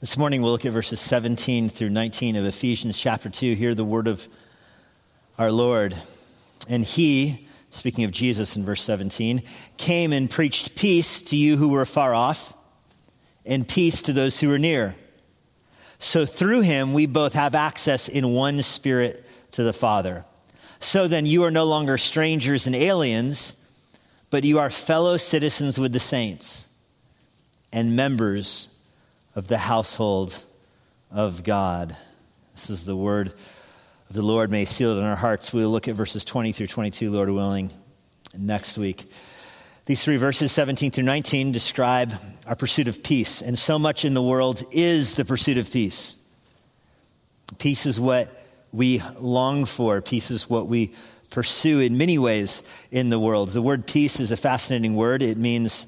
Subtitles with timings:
[0.00, 3.54] This morning we'll look at verses 17 through 19 of Ephesians chapter 2.
[3.54, 4.28] Hear the word of
[5.36, 5.96] our Lord.
[6.68, 9.42] And he, speaking of Jesus in verse 17,
[9.76, 12.54] came and preached peace to you who were far off
[13.44, 14.94] and peace to those who were near.
[15.98, 20.24] So through him we both have access in one spirit to the Father.
[20.78, 23.56] So then you are no longer strangers and aliens,
[24.30, 26.68] but you are fellow citizens with the saints
[27.72, 28.68] and members
[29.38, 30.42] of the household
[31.12, 31.96] of God.
[32.56, 33.28] This is the word
[34.08, 34.50] of the Lord.
[34.50, 35.52] May seal it in our hearts.
[35.52, 37.70] We'll look at verses 20 through 22, Lord willing,
[38.36, 39.08] next week.
[39.86, 42.14] These three verses, 17 through 19, describe
[42.48, 43.40] our pursuit of peace.
[43.40, 46.16] And so much in the world is the pursuit of peace.
[47.58, 50.92] Peace is what we long for, peace is what we
[51.30, 53.50] pursue in many ways in the world.
[53.50, 55.22] The word peace is a fascinating word.
[55.22, 55.86] It means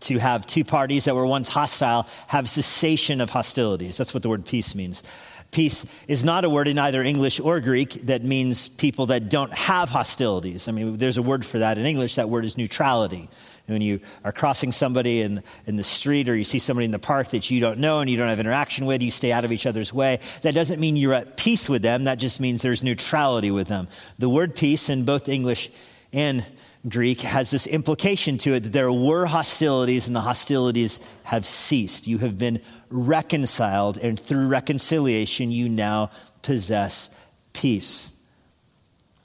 [0.00, 3.96] to have two parties that were once hostile have cessation of hostilities.
[3.96, 5.02] That's what the word peace means.
[5.50, 9.52] Peace is not a word in either English or Greek that means people that don't
[9.52, 10.68] have hostilities.
[10.68, 12.14] I mean, there's a word for that in English.
[12.14, 13.28] That word is neutrality.
[13.66, 16.98] When you are crossing somebody in, in the street or you see somebody in the
[16.98, 19.52] park that you don't know and you don't have interaction with, you stay out of
[19.52, 20.20] each other's way.
[20.42, 22.04] That doesn't mean you're at peace with them.
[22.04, 23.88] That just means there's neutrality with them.
[24.18, 25.70] The word peace in both English
[26.12, 26.44] and
[26.88, 32.06] Greek has this implication to it that there were hostilities and the hostilities have ceased.
[32.06, 36.10] You have been reconciled, and through reconciliation, you now
[36.42, 37.10] possess
[37.52, 38.12] peace.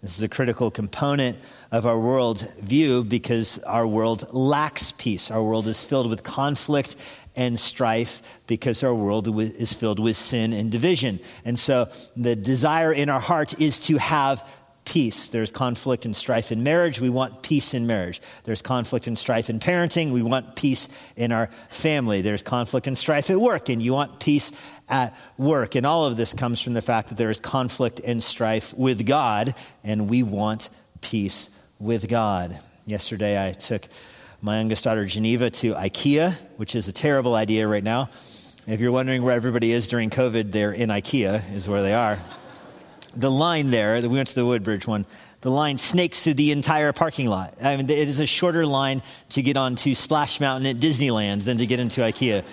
[0.01, 1.39] This is a critical component
[1.71, 5.31] of our world view because our world lacks peace.
[5.31, 6.95] Our world is filled with conflict
[7.35, 11.19] and strife because our world is filled with sin and division.
[11.43, 14.47] And so the desire in our heart is to have
[14.85, 15.27] peace.
[15.27, 17.01] There's conflict and strife in marriage.
[17.01, 18.21] We want peace in marriage.
[18.43, 20.11] There's conflict and strife in parenting.
[20.11, 22.21] We want peace in our family.
[22.21, 24.51] There's conflict and strife at work, and you want peace
[24.87, 25.75] at work.
[25.75, 29.05] And all of this comes from the fact that there is conflict and strife with
[29.05, 30.69] God, and we want
[31.01, 31.49] peace
[31.79, 32.57] with God.
[32.85, 33.87] Yesterday, I took
[34.41, 38.09] my youngest daughter, Geneva, to IKEA, which is a terrible idea right now.
[38.67, 42.19] If you're wondering where everybody is during COVID, they're in IKEA, is where they are
[43.15, 45.05] the line there, we went to the Woodbridge one,
[45.41, 47.55] the line snakes through the entire parking lot.
[47.61, 51.57] I mean, it is a shorter line to get onto Splash Mountain at Disneyland than
[51.59, 52.43] to get into IKEA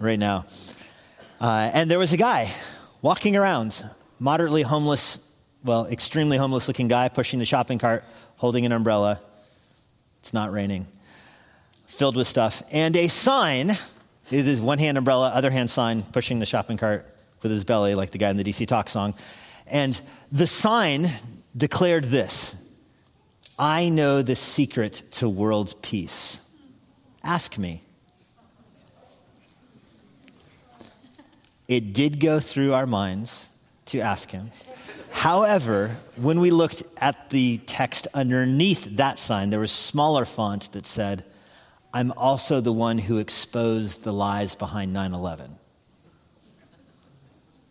[0.00, 0.46] right now.
[1.40, 2.52] Uh, and there was a guy
[3.02, 3.84] walking around,
[4.18, 5.20] moderately homeless,
[5.64, 8.04] well, extremely homeless looking guy pushing the shopping cart,
[8.36, 9.20] holding an umbrella.
[10.20, 10.86] It's not raining,
[11.86, 12.62] filled with stuff.
[12.70, 17.06] And a sign, it is one hand umbrella, other hand sign, pushing the shopping cart
[17.42, 19.14] with his belly, like the guy in the DC Talk song.
[19.66, 20.00] And
[20.30, 21.10] the sign
[21.56, 22.56] declared this
[23.58, 26.42] I know the secret to world peace.
[27.22, 27.82] Ask me.
[31.68, 33.48] It did go through our minds
[33.86, 34.52] to ask him.
[35.10, 40.86] However, when we looked at the text underneath that sign, there was smaller font that
[40.86, 41.24] said,
[41.92, 45.56] I'm also the one who exposed the lies behind 9 11.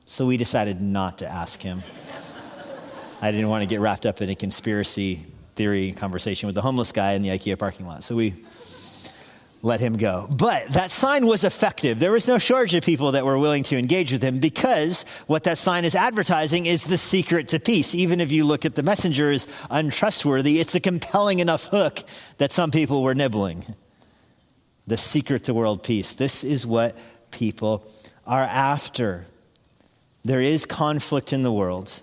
[0.07, 1.83] So we decided not to ask him.
[3.21, 6.91] I didn't want to get wrapped up in a conspiracy theory conversation with the homeless
[6.91, 8.03] guy in the IKEA parking lot.
[8.03, 8.35] So we
[9.65, 10.27] let him go.
[10.29, 11.97] But that sign was effective.
[11.97, 15.45] There was no shortage of people that were willing to engage with him because what
[15.45, 17.95] that sign is advertising is the secret to peace.
[17.95, 22.03] Even if you look at the messenger as untrustworthy, it's a compelling enough hook
[22.37, 23.65] that some people were nibbling.
[24.85, 26.13] The secret to world peace.
[26.13, 26.95] This is what
[27.31, 27.91] people
[28.27, 29.25] are after.
[30.25, 32.01] There is conflict in the world.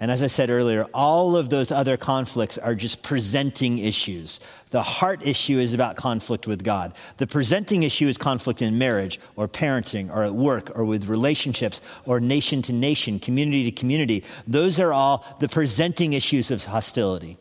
[0.00, 4.40] And as I said earlier, all of those other conflicts are just presenting issues.
[4.70, 6.94] The heart issue is about conflict with God.
[7.18, 11.80] The presenting issue is conflict in marriage or parenting or at work or with relationships
[12.06, 14.24] or nation to nation, community to community.
[14.48, 17.36] Those are all the presenting issues of hostility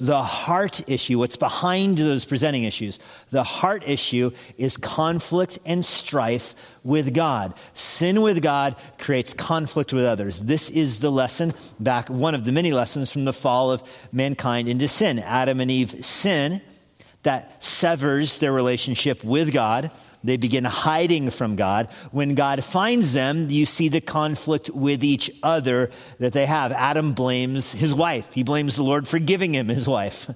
[0.00, 2.98] the heart issue, what's behind those presenting issues,
[3.30, 7.54] the heart issue is conflict and strife with God.
[7.74, 10.40] Sin with God creates conflict with others.
[10.40, 14.68] This is the lesson back, one of the many lessons from the fall of mankind
[14.68, 15.18] into sin.
[15.18, 16.62] Adam and Eve sin
[17.22, 19.90] that severs their relationship with God.
[20.22, 21.88] They begin hiding from God.
[22.10, 26.72] When God finds them, you see the conflict with each other that they have.
[26.72, 28.32] Adam blames his wife.
[28.34, 30.30] He blames the Lord for giving him his wife.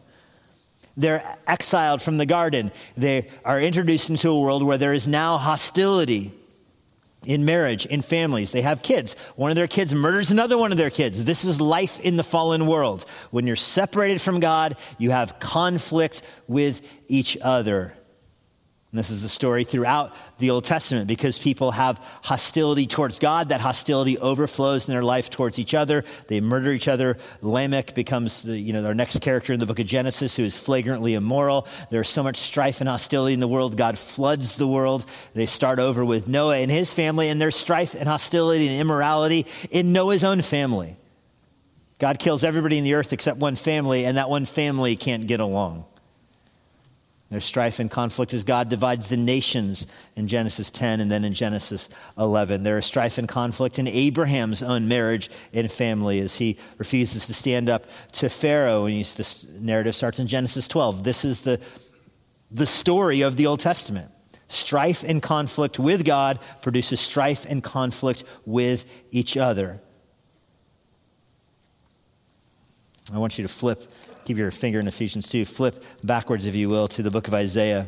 [0.97, 2.73] They're exiled from the garden.
[2.97, 6.33] They are introduced into a world where there is now hostility
[7.27, 8.53] in marriage, in families.
[8.53, 9.15] They have kids.
[9.37, 11.25] One of their kids murders another one of their kids.
[11.25, 13.05] This is life in the fallen world.
[13.31, 17.95] When you're separated from God, you have conflict with each other.
[18.95, 23.49] And this is the story throughout the Old Testament because people have hostility towards God.
[23.49, 26.05] That hostility overflows in their life towards each other.
[26.29, 27.19] They murder each other.
[27.43, 30.57] Lamech becomes the, you know, our next character in the book of Genesis who is
[30.57, 31.67] flagrantly immoral.
[31.91, 33.77] There's so much strife and hostility in the world.
[33.77, 35.07] God floods the world.
[35.35, 39.47] They start over with Noah and his family, and there's strife and hostility and immorality
[39.73, 40.97] in Noah's own family.
[41.99, 45.41] God kills everybody in the earth except one family, and that one family can't get
[45.41, 45.85] along.
[47.35, 51.35] There's strife and conflict as God divides the nations in Genesis 10 and then in
[51.35, 52.63] Genesis 11.
[52.63, 57.35] There is strife and conflict in Abraham's own marriage and family as he refuses to
[57.35, 58.85] stand up to Pharaoh.
[58.85, 61.03] And this narrative starts in Genesis 12.
[61.03, 61.59] This is the,
[62.53, 64.13] the story of the Old Testament.
[64.47, 69.81] Strife and conflict with God produces strife and conflict with each other.
[73.13, 73.93] I want you to flip
[74.25, 75.45] keep your finger in Ephesians 2.
[75.45, 77.87] Flip backwards, if you will, to the book of Isaiah,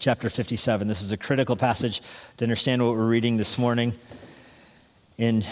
[0.00, 0.88] chapter 57.
[0.88, 2.02] This is a critical passage
[2.38, 3.94] to understand what we're reading this morning.
[5.18, 5.44] In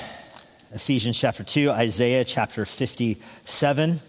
[0.73, 3.91] Ephesians chapter 2, Isaiah chapter 57.
[3.91, 4.01] And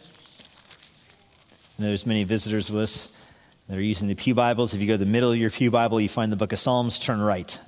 [1.77, 3.09] there's many visitors with us
[3.67, 4.73] that are using the Pew Bibles.
[4.73, 6.57] If you go to the middle of your Pew Bible, you find the book of
[6.57, 7.61] Psalms, turn right.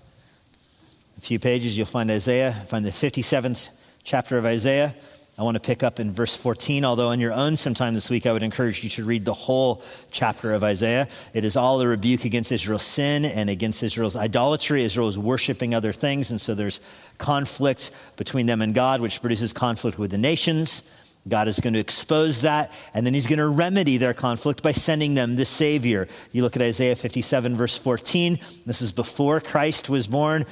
[1.20, 3.70] A few pages, you'll find Isaiah, find the 57th
[4.04, 4.96] chapter of Isaiah.
[5.40, 8.26] I want to pick up in verse 14, although on your own sometime this week,
[8.26, 11.08] I would encourage you to read the whole chapter of Isaiah.
[11.32, 14.84] It is all a rebuke against Israel's sin and against Israel's idolatry.
[14.84, 16.82] Israel is worshiping other things, and so there's
[17.20, 20.82] conflict between them and God, which produces conflict with the nations.
[21.28, 24.72] God is going to expose that, and then he's going to remedy their conflict by
[24.72, 26.08] sending them the Savior.
[26.32, 28.40] You look at Isaiah 57, verse 14.
[28.66, 30.46] This is before Christ was born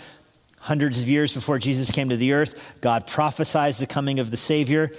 [0.65, 4.37] hundreds of years before Jesus came to the earth, God prophesies the coming of the
[4.37, 4.91] Savior.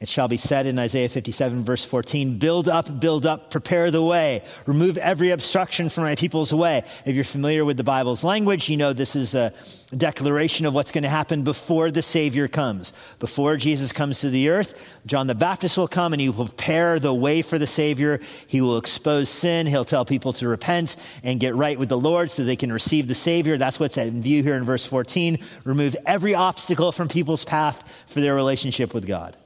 [0.00, 4.02] It shall be said in Isaiah 57, verse 14 Build up, build up, prepare the
[4.02, 6.82] way, remove every obstruction from my people's way.
[7.06, 9.54] If you're familiar with the Bible's language, you know this is a
[9.96, 12.92] declaration of what's going to happen before the Savior comes.
[13.20, 16.98] Before Jesus comes to the earth, John the Baptist will come and he will prepare
[16.98, 18.18] the way for the Savior.
[18.48, 19.68] He will expose sin.
[19.68, 23.06] He'll tell people to repent and get right with the Lord so they can receive
[23.06, 23.56] the Savior.
[23.56, 25.38] That's what's in view here in verse 14.
[25.62, 29.36] Remove every obstacle from people's path for their relationship with God.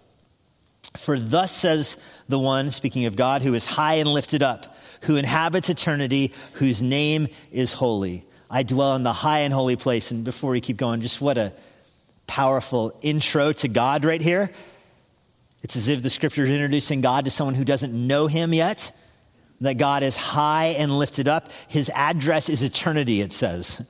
[0.96, 1.96] For thus says
[2.28, 6.82] the one, speaking of God, who is high and lifted up, who inhabits eternity, whose
[6.82, 8.24] name is holy.
[8.50, 10.10] I dwell in the high and holy place.
[10.10, 11.52] And before we keep going, just what a
[12.26, 14.50] powerful intro to God right here.
[15.62, 18.92] It's as if the scripture is introducing God to someone who doesn't know him yet.
[19.60, 21.50] That God is high and lifted up.
[21.66, 23.84] His address is eternity, it says.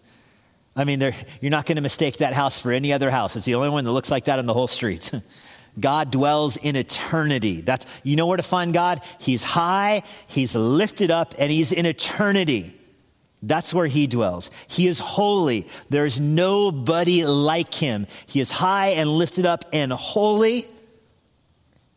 [0.74, 1.00] I mean,
[1.40, 3.36] you're not going to mistake that house for any other house.
[3.36, 5.12] It's the only one that looks like that in the whole street.
[5.78, 7.60] God dwells in eternity.
[7.60, 9.02] That's, you know where to find God?
[9.18, 12.74] He's high, He's lifted up, and He's in eternity.
[13.42, 14.50] That's where He dwells.
[14.68, 15.68] He is holy.
[15.90, 18.06] There's nobody like Him.
[18.26, 20.68] He is high and lifted up and holy.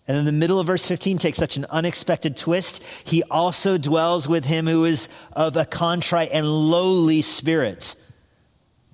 [0.08, 2.84] And in the middle of verse 15 takes such an unexpected twist.
[3.06, 7.96] He also dwells with him who is of a contrite and lowly spirit.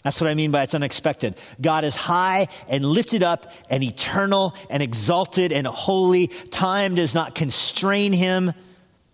[0.08, 1.36] That's what I mean by it's unexpected.
[1.60, 6.28] God is high and lifted up and eternal and exalted and holy.
[6.28, 8.54] Time does not constrain him.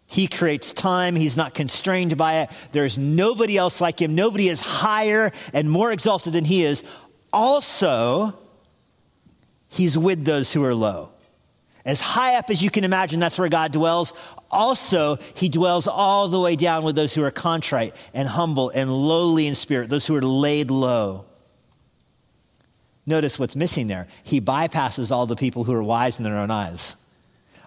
[0.06, 1.16] He creates time.
[1.16, 2.52] He's not constrained by it.
[2.74, 4.14] There's nobody else like him.
[4.14, 6.84] Nobody is higher and more exalted than he is.
[7.34, 8.38] Also,
[9.70, 11.10] he's with those who are low.
[11.86, 14.14] As high up as you can imagine, that's where God dwells.
[14.54, 18.92] Also, he dwells all the way down with those who are contrite and humble and
[18.92, 21.26] lowly in spirit, those who are laid low.
[23.06, 24.08] Notice what's missing there.
[24.24, 26.96] He bypasses all the people who are wise in their own eyes,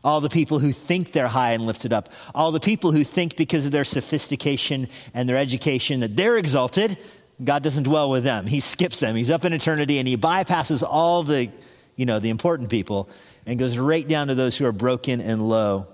[0.03, 3.37] all the people who think they're high and lifted up, all the people who think
[3.37, 6.97] because of their sophistication and their education that they're exalted.
[7.43, 8.47] God doesn't dwell with them.
[8.47, 9.15] He skips them.
[9.15, 11.51] He's up in eternity and he bypasses all the,
[11.97, 13.11] you know, the important people
[13.45, 15.87] and goes right down to those who are broken and low.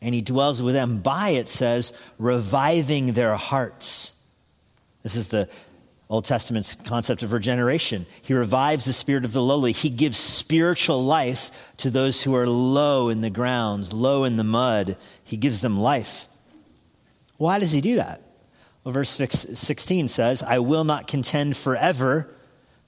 [0.00, 4.14] And he dwells with them by, it says, reviving their hearts.
[5.02, 5.48] This is the
[6.08, 8.06] Old Testament's concept of regeneration.
[8.22, 9.72] He revives the spirit of the lowly.
[9.72, 14.44] He gives spiritual life to those who are low in the ground, low in the
[14.44, 14.96] mud.
[15.24, 16.28] He gives them life.
[17.36, 18.22] Why does he do that?
[18.84, 22.34] Well, verse 16 says, I will not contend forever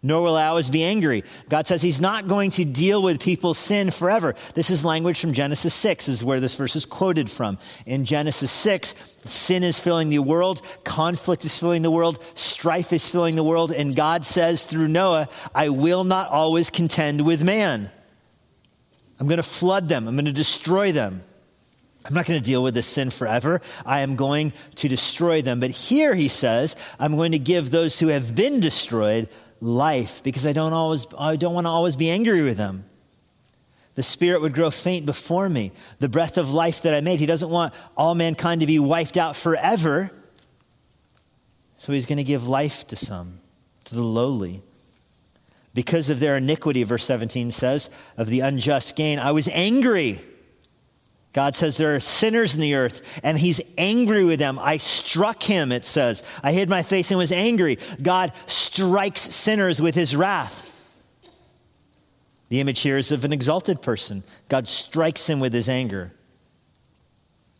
[0.02, 1.24] nor will I always be angry.
[1.48, 4.34] God says he's not going to deal with people's sin forever.
[4.54, 7.58] This is language from Genesis 6, is where this verse is quoted from.
[7.84, 13.08] In Genesis 6, sin is filling the world, conflict is filling the world, strife is
[13.08, 17.90] filling the world, and God says through Noah, I will not always contend with man.
[19.18, 21.22] I'm going to flood them, I'm going to destroy them.
[22.02, 23.60] I'm not going to deal with this sin forever.
[23.84, 25.60] I am going to destroy them.
[25.60, 29.28] But here he says, I'm going to give those who have been destroyed
[29.60, 32.84] life because I don't always, I don't want to always be angry with them.
[33.94, 35.72] The spirit would grow faint before me.
[35.98, 37.20] The breath of life that I made.
[37.20, 40.10] He doesn't want all mankind to be wiped out forever.
[41.76, 43.40] So he's going to give life to some,
[43.84, 44.62] to the lowly.
[45.74, 50.20] Because of their iniquity, verse 17 says, of the unjust gain, I was angry.
[51.32, 54.58] God says there are sinners in the earth, and he's angry with them.
[54.58, 56.24] I struck him, it says.
[56.42, 57.78] I hid my face and was angry.
[58.02, 60.68] God strikes sinners with his wrath.
[62.48, 64.24] The image here is of an exalted person.
[64.48, 66.12] God strikes him with his anger.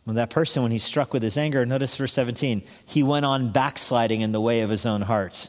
[0.03, 3.53] When that person, when he's struck with his anger, notice verse 17, he went on
[3.53, 5.47] backsliding in the way of his own heart.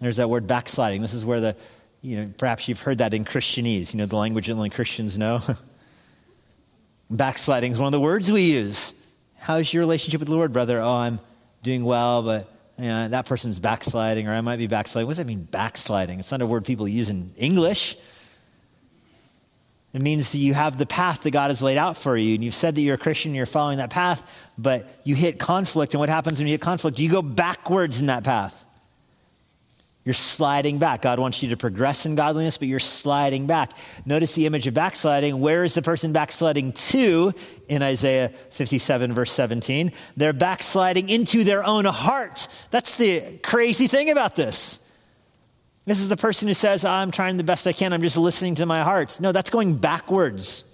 [0.00, 1.02] There's that word backsliding.
[1.02, 1.56] This is where the,
[2.02, 5.40] you know, perhaps you've heard that in Christianese, you know, the language only Christians know.
[7.10, 8.94] backsliding is one of the words we use.
[9.36, 10.80] How's your relationship with the Lord, brother?
[10.80, 11.20] Oh, I'm
[11.62, 15.06] doing well, but you know, that person's backsliding, or I might be backsliding.
[15.06, 16.18] What does that mean, backsliding?
[16.18, 17.96] It's not a word people use in English.
[19.92, 22.42] It means that you have the path that God has laid out for you, and
[22.42, 25.94] you've said that you're a Christian, and you're following that path, but you hit conflict.
[25.94, 26.96] And what happens when you hit conflict?
[26.96, 28.63] Do you go backwards in that path.
[30.04, 31.00] You're sliding back.
[31.00, 33.72] God wants you to progress in godliness, but you're sliding back.
[34.04, 35.40] Notice the image of backsliding.
[35.40, 37.32] Where is the person backsliding to
[37.68, 39.92] in Isaiah 57, verse 17?
[40.16, 42.48] They're backsliding into their own heart.
[42.70, 44.78] That's the crazy thing about this.
[45.86, 48.56] This is the person who says, I'm trying the best I can, I'm just listening
[48.56, 49.20] to my heart.
[49.20, 50.64] No, that's going backwards.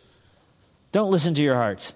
[0.92, 1.94] Don't listen to your heart.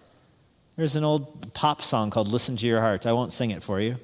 [0.76, 3.06] There's an old pop song called Listen to Your Heart.
[3.06, 3.96] I won't sing it for you.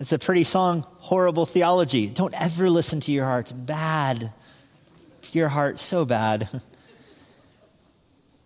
[0.00, 2.06] It's a pretty song, horrible theology.
[2.06, 3.52] Don't ever listen to your heart.
[3.54, 4.32] Bad.
[5.32, 6.48] Your heart, so bad.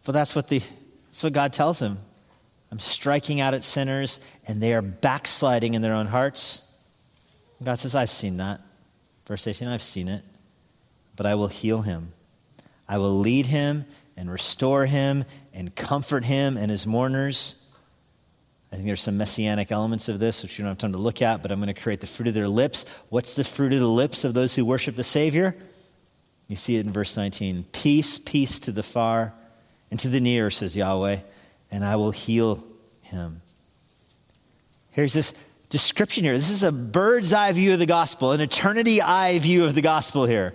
[0.05, 0.59] but that's what, the,
[1.07, 1.99] that's what God tells him.
[2.73, 6.65] I'm striking out at sinners, and they are backsliding in their own hearts.
[7.63, 8.61] God says, I've seen that.
[9.27, 10.25] Verse 18, I've seen it,
[11.15, 12.13] but I will heal him.
[12.89, 13.85] I will lead him
[14.17, 17.55] and restore him and comfort him and his mourners.
[18.71, 21.23] I think there's some messianic elements of this, which you don't have time to look
[21.23, 22.85] at, but I'm going to create the fruit of their lips.
[23.09, 25.57] What's the fruit of the lips of those who worship the Savior?
[26.49, 27.65] You see it in verse 19.
[27.73, 29.33] Peace, peace to the far
[29.91, 31.21] and to the near, says Yahweh,
[31.71, 32.63] and I will heal
[33.03, 33.41] him.
[34.93, 35.33] Here's this
[35.71, 36.35] description here.
[36.35, 39.83] This is a bird's eye view of the gospel, an eternity eye view of the
[39.83, 40.55] gospel here.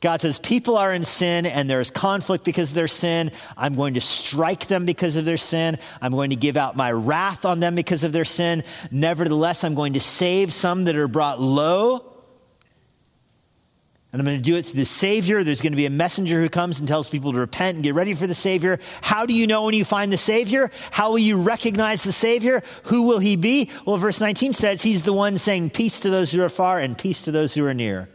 [0.00, 3.32] God says, People are in sin and there's conflict because of their sin.
[3.56, 5.78] I'm going to strike them because of their sin.
[6.00, 8.62] I'm going to give out my wrath on them because of their sin.
[8.90, 12.04] Nevertheless, I'm going to save some that are brought low.
[14.10, 15.44] And I'm going to do it through the Savior.
[15.44, 17.94] There's going to be a messenger who comes and tells people to repent and get
[17.94, 18.78] ready for the Savior.
[19.02, 20.70] How do you know when you find the Savior?
[20.90, 22.62] How will you recognize the Savior?
[22.84, 23.70] Who will he be?
[23.84, 26.96] Well, verse 19 says he's the one saying peace to those who are far and
[26.96, 28.08] peace to those who are near.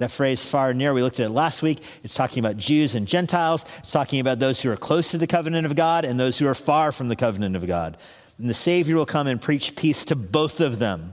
[0.00, 1.82] That phrase far and near, we looked at it last week.
[2.02, 3.66] It's talking about Jews and Gentiles.
[3.80, 6.46] It's talking about those who are close to the covenant of God and those who
[6.46, 7.98] are far from the covenant of God.
[8.38, 11.12] And the Savior will come and preach peace to both of them.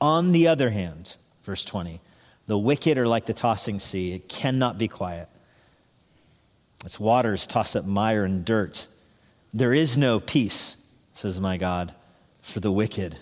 [0.00, 2.00] On the other hand, verse 20,
[2.46, 5.28] the wicked are like the tossing sea, it cannot be quiet.
[6.86, 8.86] Its waters toss up mire and dirt.
[9.52, 10.78] There is no peace,
[11.12, 11.94] says my God,
[12.40, 13.18] for the wicked.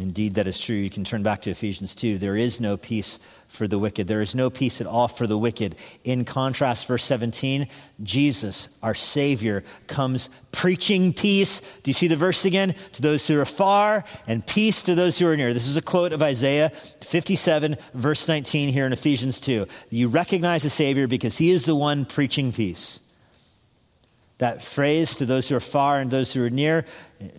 [0.00, 0.76] Indeed, that is true.
[0.76, 2.16] You can turn back to Ephesians 2.
[2.16, 4.08] There is no peace for the wicked.
[4.08, 5.76] There is no peace at all for the wicked.
[6.02, 7.68] In contrast, verse 17,
[8.02, 11.60] Jesus, our Savior, comes preaching peace.
[11.82, 12.74] Do you see the verse again?
[12.92, 15.52] To those who are far and peace to those who are near.
[15.52, 16.70] This is a quote of Isaiah
[17.02, 19.66] 57, verse 19 here in Ephesians 2.
[19.90, 22.98] You recognize the Savior because he is the one preaching peace.
[24.42, 26.84] That phrase, to those who are far and those who are near,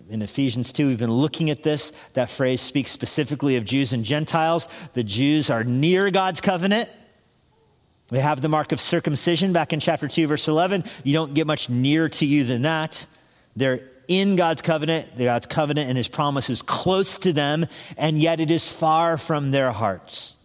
[0.08, 1.92] in Ephesians 2, we've been looking at this.
[2.14, 4.68] That phrase speaks specifically of Jews and Gentiles.
[4.94, 6.88] The Jews are near God's covenant.
[8.08, 10.84] They have the mark of circumcision back in chapter 2, verse 11.
[11.02, 13.06] You don't get much nearer to you than that.
[13.54, 15.18] They're in God's covenant.
[15.18, 17.66] God's covenant and his promise is close to them,
[17.98, 20.36] and yet it is far from their hearts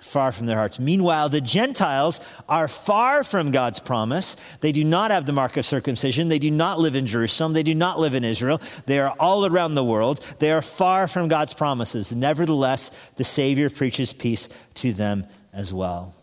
[0.00, 0.78] far from their hearts.
[0.78, 4.36] Meanwhile, the Gentiles are far from God's promise.
[4.60, 6.28] They do not have the mark of circumcision.
[6.28, 7.52] They do not live in Jerusalem.
[7.52, 8.60] They do not live in Israel.
[8.86, 10.20] They are all around the world.
[10.38, 12.14] They are far from God's promises.
[12.14, 16.14] Nevertheless, the Savior preaches peace to them as well.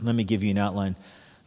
[0.00, 0.96] Let me give you an outline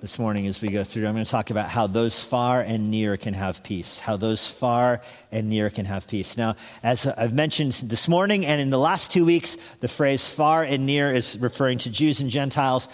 [0.02, 1.06] this morning as we go through.
[1.06, 4.00] I'm going to talk about how those far and near can have peace.
[4.00, 6.38] How those far and near can have peace.
[6.38, 10.64] Now, as I've mentioned this morning and in the last two weeks, the phrase far
[10.64, 12.90] and near is referring to Jews and Gentiles.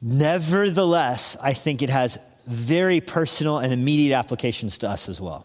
[0.00, 5.44] Nevertheless, I think it has very personal and immediate applications to us as well.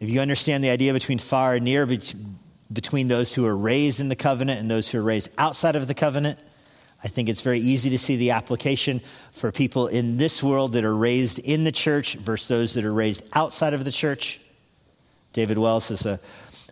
[0.00, 1.86] If you understand the idea between far and near,
[2.70, 5.86] between those who are raised in the covenant and those who are raised outside of
[5.86, 6.38] the covenant,
[7.04, 9.00] I think it's very easy to see the application
[9.32, 12.92] for people in this world that are raised in the church versus those that are
[12.92, 14.40] raised outside of the church.
[15.32, 16.20] David Wells has a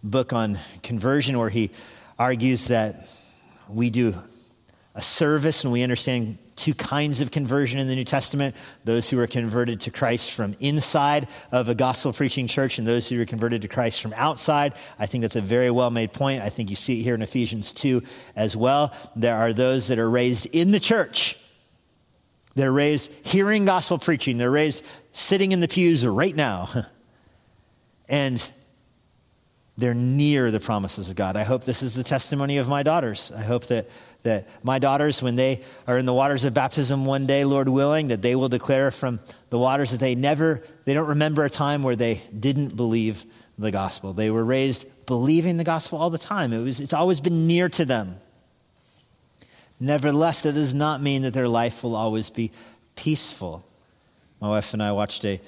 [0.03, 1.71] book on conversion where he
[2.19, 3.09] argues that
[3.69, 4.15] we do
[4.95, 9.19] a service and we understand two kinds of conversion in the New Testament those who
[9.19, 13.27] are converted to Christ from inside of a gospel preaching church, and those who are
[13.27, 14.75] converted to Christ from outside.
[14.99, 16.43] I think that's a very well made point.
[16.43, 18.03] I think you see it here in Ephesians 2
[18.37, 18.93] as well.
[19.17, 21.37] There are those that are raised in the church.
[22.55, 24.39] They're raised hearing gospel preaching.
[24.39, 26.87] They're raised sitting in the pews right now.
[28.09, 28.51] and
[29.79, 31.37] they're near the promises of God.
[31.37, 33.33] I hope this is the testimony of my daughters.
[33.35, 33.89] I hope that
[34.23, 38.09] that my daughters, when they are in the waters of baptism one day, Lord willing,
[38.09, 41.83] that they will declare from the waters that they never, they don't remember a time
[41.83, 43.25] where they didn't believe
[43.59, 44.13] the gospel.
[44.13, 46.53] They were raised believing the gospel all the time.
[46.53, 48.17] It was, it's always been near to them.
[49.79, 52.53] Nevertheless, that does not mean that their life will always be
[52.97, 53.65] peaceful.
[54.41, 55.41] My wife and I watched a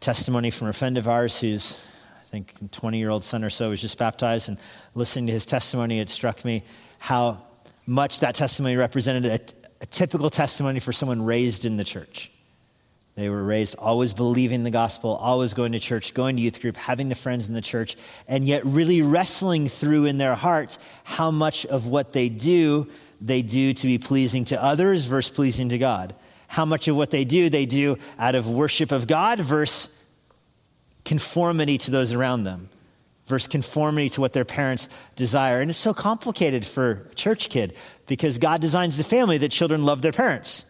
[0.00, 1.80] testimony from a friend of ours who's,
[2.20, 4.58] I think, 20 year old son or so was just baptized, and
[4.94, 6.64] listening to his testimony, it struck me
[6.98, 7.42] how
[7.88, 9.40] much that testimony represented a,
[9.80, 12.30] a typical testimony for someone raised in the church.
[13.14, 16.76] They were raised always believing the gospel, always going to church, going to youth group,
[16.76, 17.96] having the friends in the church,
[18.28, 22.86] and yet really wrestling through in their hearts how much of what they do,
[23.22, 26.14] they do to be pleasing to others versus pleasing to God.
[26.46, 29.92] How much of what they do, they do out of worship of God versus
[31.04, 32.68] conformity to those around them
[33.28, 35.60] versus conformity to what their parents desire.
[35.60, 40.02] And it's so complicated for church kid because God designs the family that children love
[40.02, 40.64] their parents.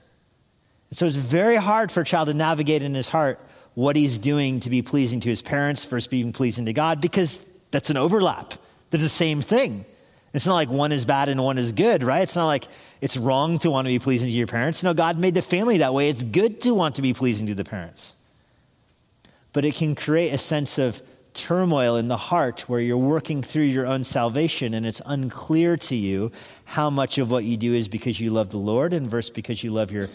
[0.90, 3.40] And so it's very hard for a child to navigate in his heart
[3.74, 7.44] what he's doing to be pleasing to his parents versus being pleasing to God because
[7.70, 8.54] that's an overlap.
[8.90, 9.84] They're the same thing.
[10.34, 12.22] It's not like one is bad and one is good, right?
[12.22, 12.68] It's not like
[13.00, 14.82] it's wrong to want to be pleasing to your parents.
[14.82, 16.08] No, God made the family that way.
[16.08, 18.14] It's good to want to be pleasing to the parents.
[19.52, 21.02] But it can create a sense of
[21.38, 25.94] turmoil in the heart where you're working through your own salvation and it's unclear to
[25.94, 26.32] you
[26.64, 29.62] how much of what you do is because you love the Lord and versus because
[29.62, 30.08] you love your,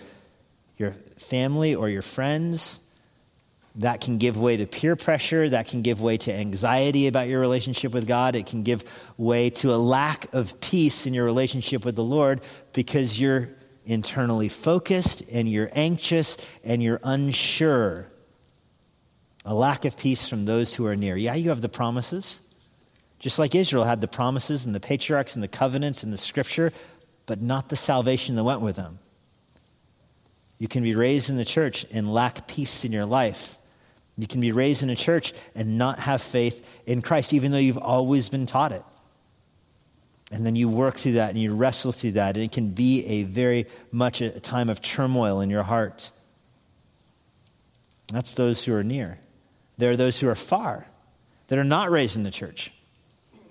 [0.78, 2.82] your family or your friends.
[3.78, 5.50] That can give way to peer pressure.
[5.50, 8.36] That can give way to anxiety about your relationship with God.
[8.36, 8.84] It can give
[9.18, 12.42] way to a lack of peace in your relationship with the Lord
[12.74, 13.50] because you're
[13.86, 18.12] internally focused and you're anxious and you're unsure
[19.45, 21.17] a lack of peace from those who are near.
[21.17, 22.41] Yeah, you have the promises,
[23.19, 26.71] just like Israel had the promises and the patriarchs and the covenants and the scripture,
[27.25, 28.99] but not the salvation that went with them.
[30.60, 33.58] You can be raised in the church and lack peace in your life.
[34.17, 37.58] You can be raised in a church and not have faith in Christ, even though
[37.58, 38.84] you've always been taught it.
[40.32, 43.06] And then you work through that and you wrestle through that, and it can be
[43.06, 46.12] a very much a time of turmoil in your heart.
[48.08, 49.19] That's those who are near.
[49.78, 50.88] There are those who are far,
[51.48, 52.72] that are not raised in the church.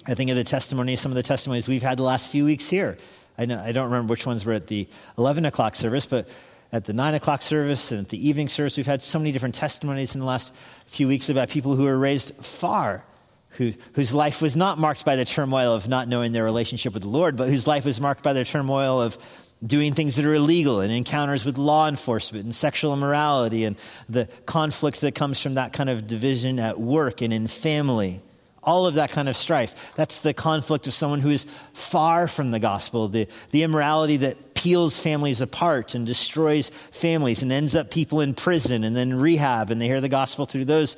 [0.07, 2.69] I think of the testimony, some of the testimonies we've had the last few weeks
[2.69, 2.99] here.
[3.39, 6.29] I, know, I don't remember which ones were at the 11 o'clock service, but
[6.73, 9.55] at the 9 o'clock service and at the evening service, we've had so many different
[9.55, 10.53] testimonies in the last
[10.87, 13.05] few weeks about people who were raised far,
[13.51, 17.03] who, whose life was not marked by the turmoil of not knowing their relationship with
[17.03, 19.19] the Lord, but whose life was marked by the turmoil of
[19.65, 23.77] doing things that are illegal and encounters with law enforcement and sexual immorality and
[24.09, 28.21] the conflict that comes from that kind of division at work and in family.
[28.65, 29.95] All of that kind of strife.
[29.97, 34.55] That's the conflict of someone who is far from the gospel, the, the immorality that
[34.55, 39.71] peels families apart and destroys families and ends up people in prison and then rehab,
[39.71, 40.97] and they hear the gospel through those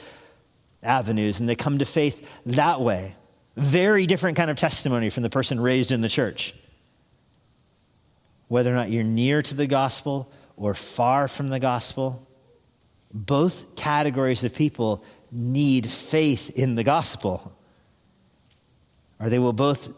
[0.83, 3.17] avenues and they come to faith that way.
[3.57, 6.55] Very different kind of testimony from the person raised in the church
[8.55, 12.25] whether or not you're near to the gospel or far from the gospel,
[13.13, 17.53] both categories of people need faith in the gospel,
[19.19, 19.93] or they will both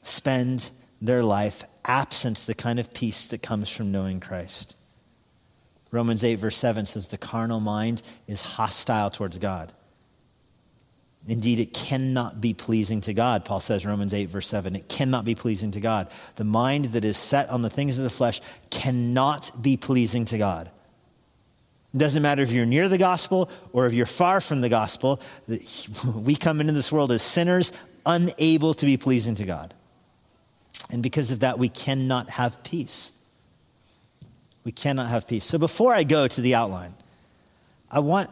[0.00, 0.70] spend
[1.02, 4.74] their life absent the kind of peace that comes from knowing Christ.
[5.90, 9.70] Romans 8, verse 7 says, The carnal mind is hostile towards God.
[11.28, 14.74] Indeed, it cannot be pleasing to God, Paul says, Romans 8, verse 7.
[14.74, 16.08] It cannot be pleasing to God.
[16.34, 20.38] The mind that is set on the things of the flesh cannot be pleasing to
[20.38, 20.70] God.
[21.94, 25.20] It doesn't matter if you're near the gospel or if you're far from the gospel.
[26.14, 27.70] We come into this world as sinners,
[28.04, 29.74] unable to be pleasing to God.
[30.90, 33.12] And because of that, we cannot have peace.
[34.64, 35.44] We cannot have peace.
[35.44, 36.94] So before I go to the outline,
[37.90, 38.30] I want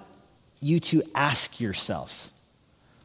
[0.61, 2.33] you to ask yourself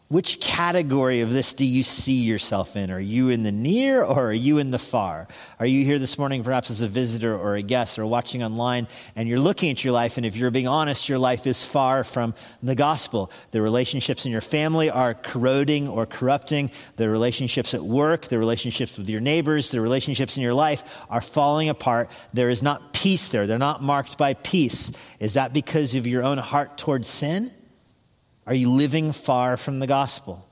[0.07, 2.91] which category of this do you see yourself in?
[2.91, 5.27] Are you in the near or are you in the far?
[5.59, 8.87] Are you here this morning perhaps as a visitor or a guest or watching online
[9.15, 12.03] and you're looking at your life and if you're being honest, your life is far
[12.03, 13.31] from the gospel.
[13.49, 16.69] The relationships in your family are corroding or corrupting.
[16.97, 21.21] The relationships at work, the relationships with your neighbors, the relationships in your life are
[21.21, 22.11] falling apart.
[22.31, 23.47] There is not peace there.
[23.47, 24.91] They're not marked by peace.
[25.19, 27.51] Is that because of your own heart towards sin?
[28.47, 30.47] Are you living far from the gospel?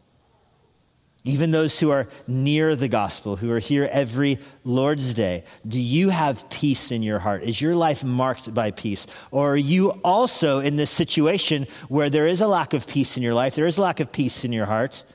[1.25, 6.09] Even those who are near the gospel, who are here every Lord's Day, do you
[6.09, 7.43] have peace in your heart?
[7.43, 9.07] Is your life marked by peace?
[9.31, 13.23] Or are you also in this situation where there is a lack of peace in
[13.23, 15.05] your life, there is a lack of peace in your heart,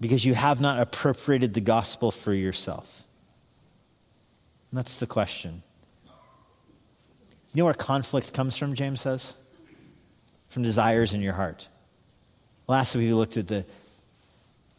[0.00, 3.02] because you have not appropriated the gospel for yourself?
[4.72, 5.64] That's the question.
[6.04, 9.34] You know where conflict comes from, James says?
[10.52, 11.66] From desires in your heart.
[12.68, 13.64] Last week we looked at the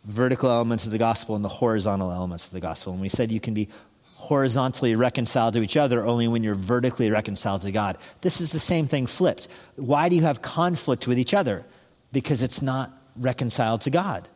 [0.06, 2.94] vertical elements of the gospel and the horizontal elements of the gospel.
[2.94, 3.70] And we said you can be
[4.16, 7.98] horizontally reconciled to each other only when you're vertically reconciled to God.
[8.22, 9.48] This is the same thing flipped.
[9.76, 11.66] Why do you have conflict with each other?
[12.12, 14.30] Because it's not reconciled to God.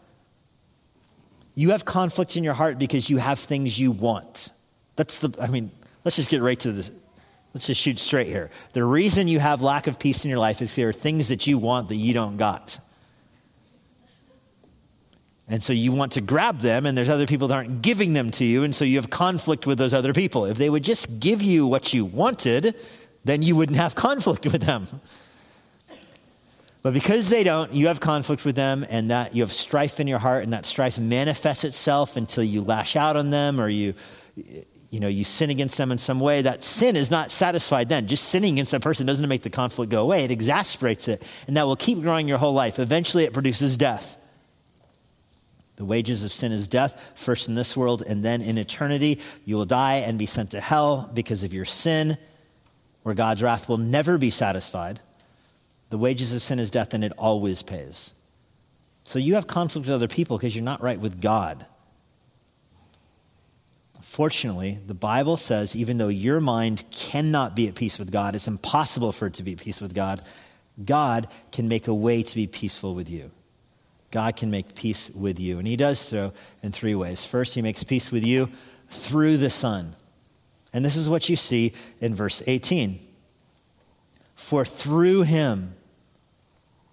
[1.53, 4.51] You have conflict in your heart because you have things you want.
[4.95, 5.69] That's the, I mean,
[6.03, 6.91] let's just get right to the,
[7.57, 8.51] Let's just shoot straight here.
[8.73, 11.47] The reason you have lack of peace in your life is there are things that
[11.47, 12.77] you want that you don't got.
[15.47, 18.29] And so you want to grab them, and there's other people that aren't giving them
[18.29, 20.45] to you, and so you have conflict with those other people.
[20.45, 22.75] If they would just give you what you wanted,
[23.23, 24.85] then you wouldn't have conflict with them.
[26.83, 30.05] But because they don't, you have conflict with them, and that you have strife in
[30.05, 33.95] your heart, and that strife manifests itself until you lash out on them or you
[34.89, 38.07] you know, you sin against them in some way, that sin is not satisfied then.
[38.07, 40.23] Just sinning against that person doesn't make the conflict go away.
[40.23, 42.79] It exasperates it, and that will keep growing your whole life.
[42.79, 44.17] Eventually, it produces death.
[45.75, 49.19] The wages of sin is death, first in this world and then in eternity.
[49.45, 52.17] You will die and be sent to hell because of your sin,
[53.03, 55.01] where God's wrath will never be satisfied.
[55.89, 58.13] The wages of sin is death, and it always pays.
[59.03, 61.65] So you have conflict with other people because you're not right with God.
[64.07, 68.47] Fortunately, the Bible says even though your mind cannot be at peace with God, it's
[68.47, 70.21] impossible for it to be at peace with God,
[70.83, 73.31] God can make a way to be peaceful with you.
[74.09, 75.59] God can make peace with you.
[75.59, 77.25] And He does so in three ways.
[77.25, 78.49] First, He makes peace with you
[78.89, 79.93] through the Son.
[80.71, 83.05] And this is what you see in verse 18.
[84.35, 85.75] For through Him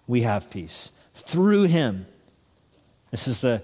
[0.05, 0.91] we have peace.
[1.13, 2.07] Through Him.
[3.09, 3.63] This is the,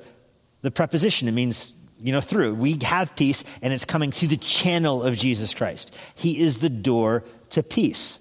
[0.62, 1.28] the preposition.
[1.28, 2.56] It means you know, through.
[2.56, 5.94] We have peace, and it's coming through the channel of Jesus Christ.
[6.16, 8.20] He is the door to peace.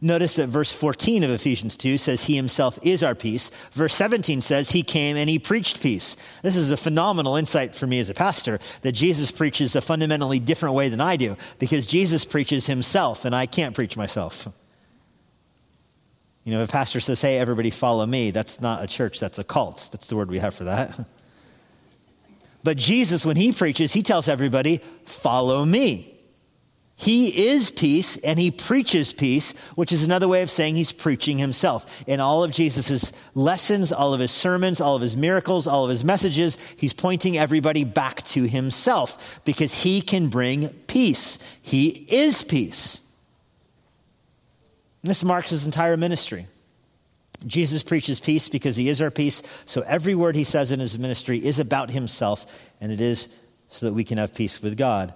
[0.00, 3.50] Notice that verse 14 of Ephesians 2 says he himself is our peace.
[3.72, 6.16] Verse 17 says he came and he preached peace.
[6.42, 10.38] This is a phenomenal insight for me as a pastor that Jesus preaches a fundamentally
[10.38, 14.46] different way than I do because Jesus preaches himself and I can't preach myself.
[16.44, 19.38] You know, if a pastor says, hey, everybody follow me, that's not a church, that's
[19.38, 19.88] a cult.
[19.90, 21.06] That's the word we have for that.
[22.64, 26.18] But Jesus, when he preaches, he tells everybody, follow me.
[27.00, 31.38] He is peace and he preaches peace, which is another way of saying he's preaching
[31.38, 32.04] himself.
[32.08, 35.90] In all of Jesus' lessons, all of his sermons, all of his miracles, all of
[35.90, 41.38] his messages, he's pointing everybody back to himself because he can bring peace.
[41.62, 43.00] He is peace.
[45.04, 46.48] And this marks his entire ministry.
[47.46, 49.42] Jesus preaches peace because he is our peace.
[49.64, 52.46] So every word he says in his ministry is about himself,
[52.80, 53.28] and it is
[53.68, 55.14] so that we can have peace with God.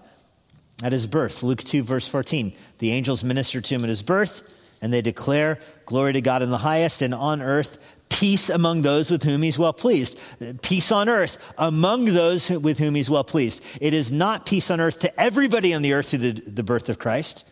[0.83, 4.53] At his birth, Luke 2, verse 14, the angels minister to him at his birth,
[4.81, 9.11] and they declare, Glory to God in the highest, and on earth, peace among those
[9.11, 10.19] with whom he's well pleased.
[10.63, 13.63] Peace on earth among those with whom he's well pleased.
[13.81, 16.89] It is not peace on earth to everybody on the earth through the, the birth
[16.89, 17.45] of Christ.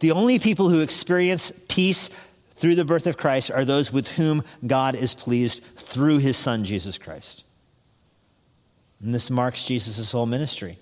[0.00, 2.10] The only people who experience peace
[2.58, 6.64] through the birth of Christ are those with whom God is pleased through his son,
[6.64, 7.44] Jesus Christ.
[9.00, 10.78] And this marks Jesus' whole ministry.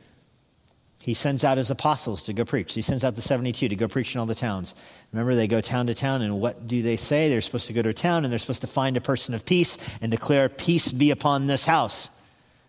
[0.99, 2.75] He sends out his apostles to go preach.
[2.75, 4.75] He sends out the 72 to go preach in all the towns.
[5.13, 7.29] Remember, they go town to town, and what do they say?
[7.29, 9.45] They're supposed to go to a town, and they're supposed to find a person of
[9.45, 12.11] peace and declare, Peace be upon this house.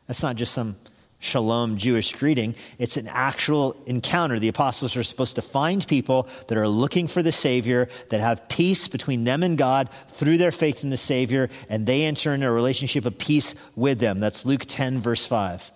[0.06, 0.76] That's not just some
[1.20, 2.56] shalom Jewish greeting.
[2.78, 4.40] It's an actual encounter.
[4.40, 8.48] The apostles are supposed to find people that are looking for the Savior, that have
[8.50, 12.48] peace between them and God through their faith in the Savior, and they enter into
[12.48, 14.20] a relationship of peace with them.
[14.20, 15.72] That's Luke 10, verse 5.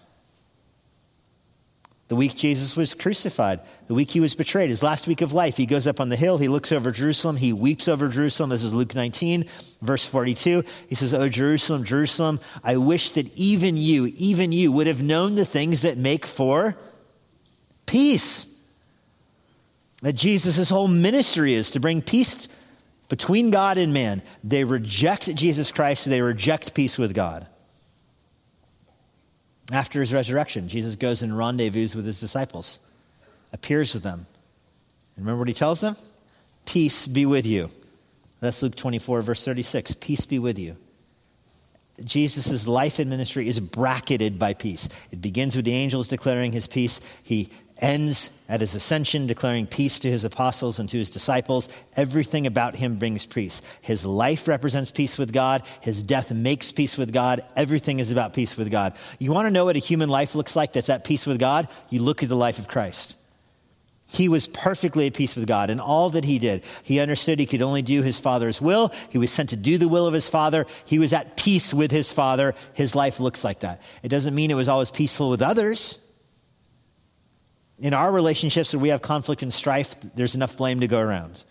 [2.12, 5.56] The week Jesus was crucified, the week he was betrayed, his last week of life,
[5.56, 8.50] he goes up on the hill, he looks over Jerusalem, he weeps over Jerusalem.
[8.50, 9.46] This is Luke 19,
[9.82, 10.66] verse 42.
[10.90, 15.36] He says, Oh, Jerusalem, Jerusalem, I wish that even you, even you would have known
[15.36, 16.76] the things that make for
[17.86, 18.46] peace.
[20.02, 22.50] That Jesus' whole ministry is to bring peace
[23.08, 24.22] between God and man.
[24.44, 27.48] They reject Jesus Christ, they reject peace with God.
[29.72, 32.82] After his resurrection, Jesus goes and rendezvous with his disciples,
[33.54, 34.28] appears with them.
[35.16, 35.96] And remember what he tells them?
[36.66, 37.70] Peace be with you.
[38.42, 39.96] That's Luke 24, verse 36.
[40.00, 40.76] Peace be with you.
[42.06, 44.90] Jesus' life and ministry is bracketed by peace.
[45.12, 47.02] It begins with the angels declaring his peace.
[47.24, 51.68] He ends at his ascension, declaring peace to his apostles and to his disciples.
[51.96, 53.62] Everything about him brings peace.
[53.82, 55.64] His life represents peace with God.
[55.82, 57.44] His death makes peace with God.
[57.56, 58.94] Everything is about peace with God.
[59.20, 61.68] You want to know what a human life looks like that's at peace with God?
[61.90, 63.16] You look at the life of Christ.
[64.14, 66.66] He was perfectly at peace with God in all that he did.
[66.84, 68.92] He understood he could only do his Father's will.
[69.10, 70.66] He was sent to do the will of his Father.
[70.84, 72.54] He was at peace with his Father.
[72.74, 73.82] His life looks like that.
[74.04, 75.98] It doesn't mean it was always peaceful with others.
[77.80, 81.46] In our relationships where we have conflict and strife, there's enough blame to go around.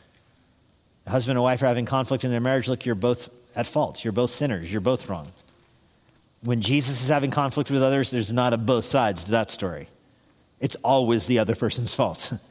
[1.07, 4.05] A husband and wife are having conflict in their marriage, look, you're both at fault.
[4.05, 4.71] You're both sinners.
[4.71, 5.33] You're both wrong.
[6.43, 9.89] When Jesus is having conflict with others, there's not a both sides to that story.
[10.61, 12.35] It's always the other person's fault.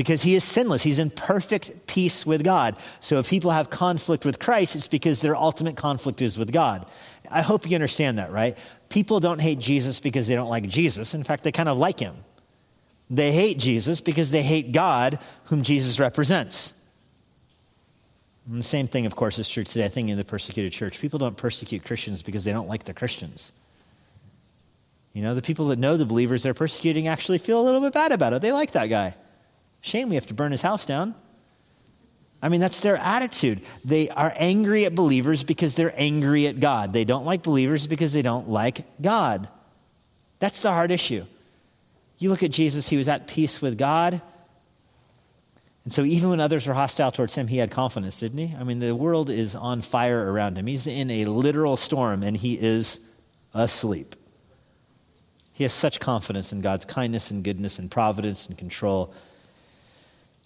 [0.00, 0.82] because he is sinless.
[0.82, 2.74] He's in perfect peace with God.
[3.00, 6.86] So if people have conflict with Christ, it's because their ultimate conflict is with God.
[7.30, 8.56] I hope you understand that, right?
[8.88, 11.12] People don't hate Jesus because they don't like Jesus.
[11.12, 12.16] In fact, they kind of like him.
[13.10, 16.72] They hate Jesus because they hate God, whom Jesus represents.
[18.48, 20.98] And the same thing, of course, is true today, I think, in the persecuted church.
[20.98, 23.52] People don't persecute Christians because they don't like the Christians.
[25.12, 27.92] You know, the people that know the believers they're persecuting actually feel a little bit
[27.92, 28.40] bad about it.
[28.40, 29.14] They like that guy.
[29.80, 31.14] Shame we have to burn his house down.
[32.42, 33.60] I mean, that's their attitude.
[33.84, 36.92] They are angry at believers because they're angry at God.
[36.92, 39.48] They don't like believers because they don't like God.
[40.38, 41.26] That's the hard issue.
[42.18, 44.22] You look at Jesus, he was at peace with God.
[45.84, 48.54] And so, even when others were hostile towards him, he had confidence, didn't he?
[48.54, 50.66] I mean, the world is on fire around him.
[50.66, 53.00] He's in a literal storm and he is
[53.54, 54.14] asleep.
[55.52, 59.12] He has such confidence in God's kindness and goodness and providence and control.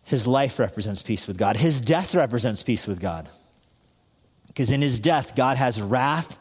[0.05, 3.29] His life represents peace with God, his death represents peace with God.
[4.49, 6.39] Because in his death, God has wrath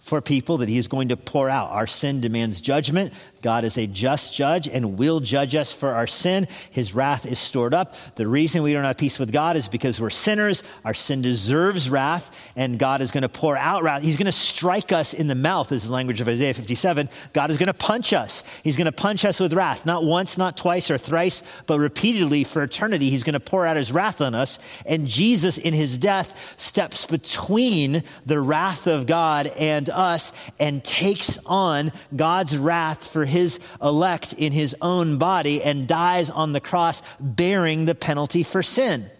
[0.00, 1.70] for people that he is going to pour out.
[1.70, 3.12] Our sin demands judgment.
[3.42, 6.48] God is a just judge and will judge us for our sin.
[6.70, 7.94] His wrath is stored up.
[8.14, 10.62] The reason we don't have peace with God is because we're sinners.
[10.84, 14.02] Our sin deserves wrath, and God is going to pour out wrath.
[14.02, 17.08] He's going to strike us in the mouth, this is the language of Isaiah 57.
[17.32, 18.42] God is going to punch us.
[18.62, 22.44] He's going to punch us with wrath, not once, not twice or thrice, but repeatedly
[22.44, 23.10] for eternity.
[23.10, 24.58] He's going to pour out his wrath on us.
[24.86, 31.38] And Jesus, in his death, steps between the wrath of God and us and takes
[31.44, 37.02] on God's wrath for his elect in his own body and dies on the cross
[37.18, 39.10] bearing the penalty for sin.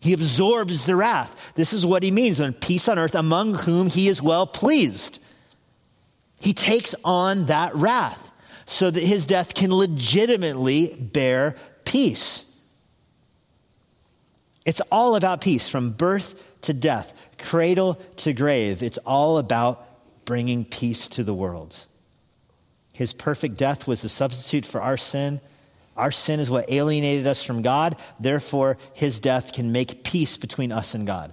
[0.00, 1.52] He absorbs the wrath.
[1.54, 5.22] This is what he means when peace on earth among whom he is well pleased.
[6.40, 8.30] He takes on that wrath
[8.66, 12.44] so that his death can legitimately bear peace.
[14.64, 18.82] It's all about peace from birth to death, cradle to grave.
[18.82, 19.86] It's all about
[20.24, 21.86] bringing peace to the world.
[22.94, 25.40] His perfect death was the substitute for our sin.
[25.96, 28.00] Our sin is what alienated us from God.
[28.20, 31.32] Therefore, his death can make peace between us and God.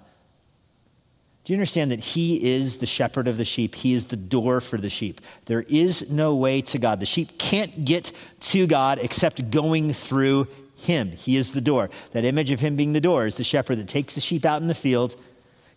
[1.43, 3.76] Do you understand that he is the shepherd of the sheep?
[3.76, 5.21] He is the door for the sheep.
[5.45, 7.00] There is no way to God.
[7.00, 10.47] The sheep can't get to God except going through
[10.78, 11.12] him.
[11.12, 11.91] He is the door.
[12.13, 14.63] That image of him being the door is the shepherd that takes the sheep out
[14.63, 15.15] in the field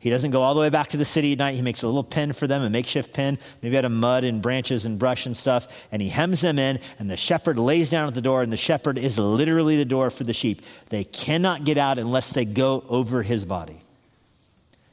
[0.05, 1.55] he doesn't go all the way back to the city at night.
[1.55, 4.43] He makes a little pen for them, a makeshift pen, maybe out of mud and
[4.43, 8.07] branches and brush and stuff, and he hems them in, and the shepherd lays down
[8.07, 10.61] at the door, and the shepherd is literally the door for the sheep.
[10.91, 13.81] They cannot get out unless they go over his body.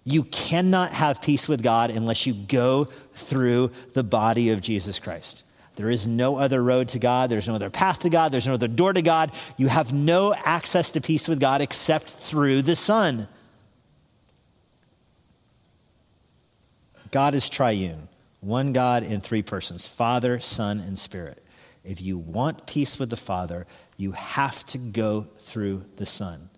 [0.05, 5.43] You cannot have peace with God unless you go through the body of Jesus Christ.
[5.75, 7.29] There is no other road to God.
[7.29, 8.31] There's no other path to God.
[8.31, 9.33] There's no other door to God.
[9.57, 13.27] You have no access to peace with God except through the Son.
[17.11, 18.07] God is triune,
[18.39, 21.43] one God in three persons Father, Son, and Spirit.
[21.83, 26.49] If you want peace with the Father, you have to go through the Son.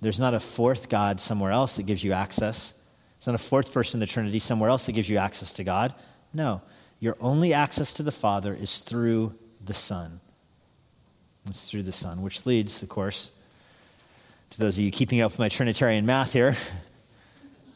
[0.00, 2.74] There's not a fourth God somewhere else that gives you access.
[3.16, 5.64] It's not a fourth person in the Trinity somewhere else that gives you access to
[5.64, 5.94] God.
[6.32, 6.62] No,
[7.00, 10.20] your only access to the Father is through the Son.
[11.48, 13.30] It's through the Son, which leads, of course,
[14.50, 16.56] to those of you keeping up with my Trinitarian math here.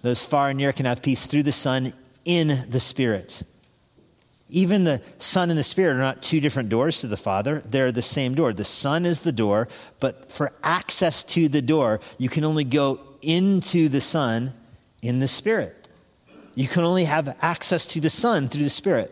[0.02, 1.92] Those far and near can have peace through the Son
[2.24, 3.42] in the Spirit.
[4.48, 7.90] Even the Son and the Spirit are not two different doors to the Father, they're
[7.90, 8.52] the same door.
[8.52, 13.00] The Son is the door, but for access to the door, you can only go
[13.22, 14.52] into the Son
[15.00, 15.88] in the Spirit.
[16.54, 19.10] You can only have access to the Son through the Spirit,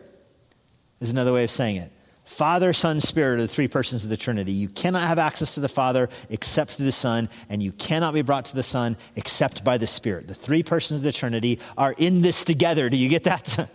[0.99, 1.91] is another way of saying it.
[2.31, 4.53] Father, Son, Spirit are the three persons of the Trinity.
[4.53, 8.21] You cannot have access to the Father except through the Son, and you cannot be
[8.21, 10.29] brought to the Son except by the Spirit.
[10.29, 12.89] The three persons of the Trinity are in this together.
[12.89, 13.69] Do you get that?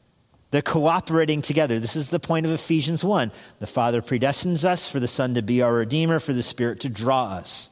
[0.50, 1.78] They're cooperating together.
[1.78, 3.30] This is the point of Ephesians 1.
[3.58, 6.88] The Father predestines us for the Son to be our Redeemer, for the Spirit to
[6.88, 7.68] draw us.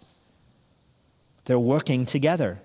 [1.46, 2.60] They're working together.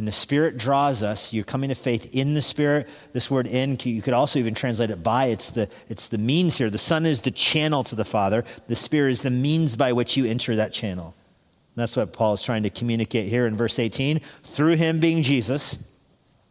[0.00, 1.34] And the Spirit draws us.
[1.34, 2.88] You're coming to faith in the Spirit.
[3.12, 5.26] This word in, you could also even translate it by.
[5.26, 6.70] It's the, it's the means here.
[6.70, 10.16] The Son is the channel to the Father, the Spirit is the means by which
[10.16, 11.14] you enter that channel.
[11.74, 14.22] that's what Paul is trying to communicate here in verse 18.
[14.42, 15.78] Through him being Jesus,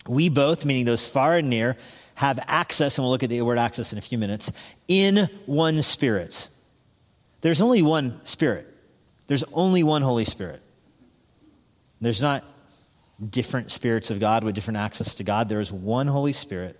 [0.07, 1.75] we both, meaning those far and near,
[2.13, 4.51] have access, and we'll look at the word access in a few minutes,
[4.87, 6.49] in one Spirit.
[7.41, 8.71] There's only one Spirit,
[9.25, 10.61] there's only one Holy Spirit.
[11.99, 12.45] There's not
[13.27, 15.49] different spirits of God with different access to God.
[15.49, 16.79] There is one Holy Spirit.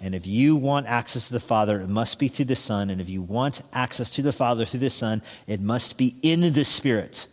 [0.00, 2.90] And if you want access to the Father, it must be through the Son.
[2.90, 6.52] And if you want access to the Father through the Son, it must be in
[6.52, 7.26] the Spirit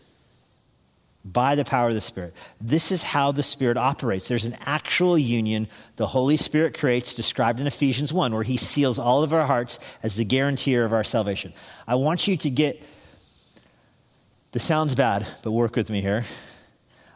[1.24, 2.36] by the power of the Spirit.
[2.62, 4.28] This is how the Spirit operates.
[4.28, 9.00] There's an actual union the Holy Spirit creates, described in Ephesians 1, where He seals
[9.00, 11.54] all of our hearts as the guarantor of our salvation.
[11.88, 12.82] I want you to get,
[14.52, 16.26] this sounds bad, but work with me here.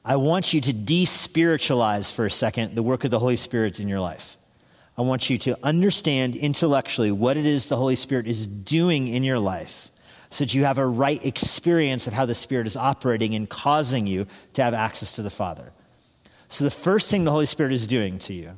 [0.09, 3.87] I want you to despiritualize for a second the work of the Holy Spirit in
[3.87, 4.37] your life.
[4.97, 9.23] I want you to understand intellectually what it is the Holy Spirit is doing in
[9.23, 9.91] your life
[10.31, 14.07] so that you have a right experience of how the Spirit is operating and causing
[14.07, 15.71] you to have access to the Father.
[16.47, 18.53] So, the first thing the Holy Spirit is doing to you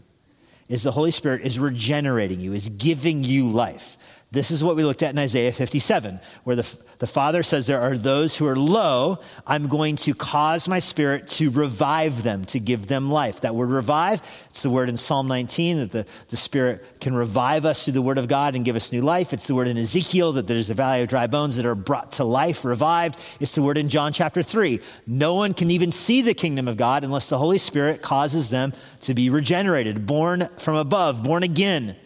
[0.70, 3.98] is the Holy Spirit is regenerating you, is giving you life.
[4.34, 7.82] This is what we looked at in Isaiah 57, where the, the Father says, There
[7.82, 9.20] are those who are low.
[9.46, 13.42] I'm going to cause my spirit to revive them, to give them life.
[13.42, 17.66] That word revive, it's the word in Psalm 19 that the, the Spirit can revive
[17.66, 19.34] us through the Word of God and give us new life.
[19.34, 22.14] It's the word in Ezekiel that there's a valley of dry bones that are brought
[22.14, 23.20] to life, revived.
[23.42, 24.80] It's the word in John chapter 3.
[25.08, 28.72] No one can even see the kingdom of God unless the Holy Spirit causes them
[29.02, 31.98] to be regenerated, born from above, born again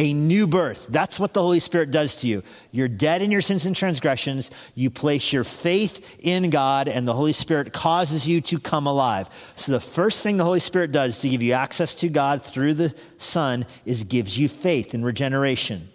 [0.00, 0.86] a new birth.
[0.88, 2.42] That's what the Holy Spirit does to you.
[2.72, 4.50] You're dead in your sins and transgressions.
[4.74, 9.28] You place your faith in God, and the Holy Spirit causes you to come alive.
[9.56, 12.74] So, the first thing the Holy Spirit does to give you access to God through
[12.74, 15.90] the Son is gives you faith and regeneration.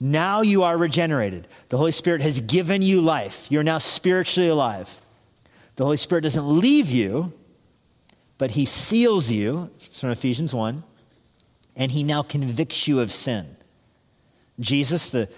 [0.00, 1.46] Now you are regenerated.
[1.68, 3.46] The Holy Spirit has given you life.
[3.52, 5.00] You're now spiritually alive.
[5.76, 7.32] The Holy Spirit doesn't leave you,
[8.36, 9.70] but He seals you.
[9.76, 10.82] It's from Ephesians 1
[11.80, 13.56] and he now convicts you of sin.
[14.60, 15.30] Jesus, the,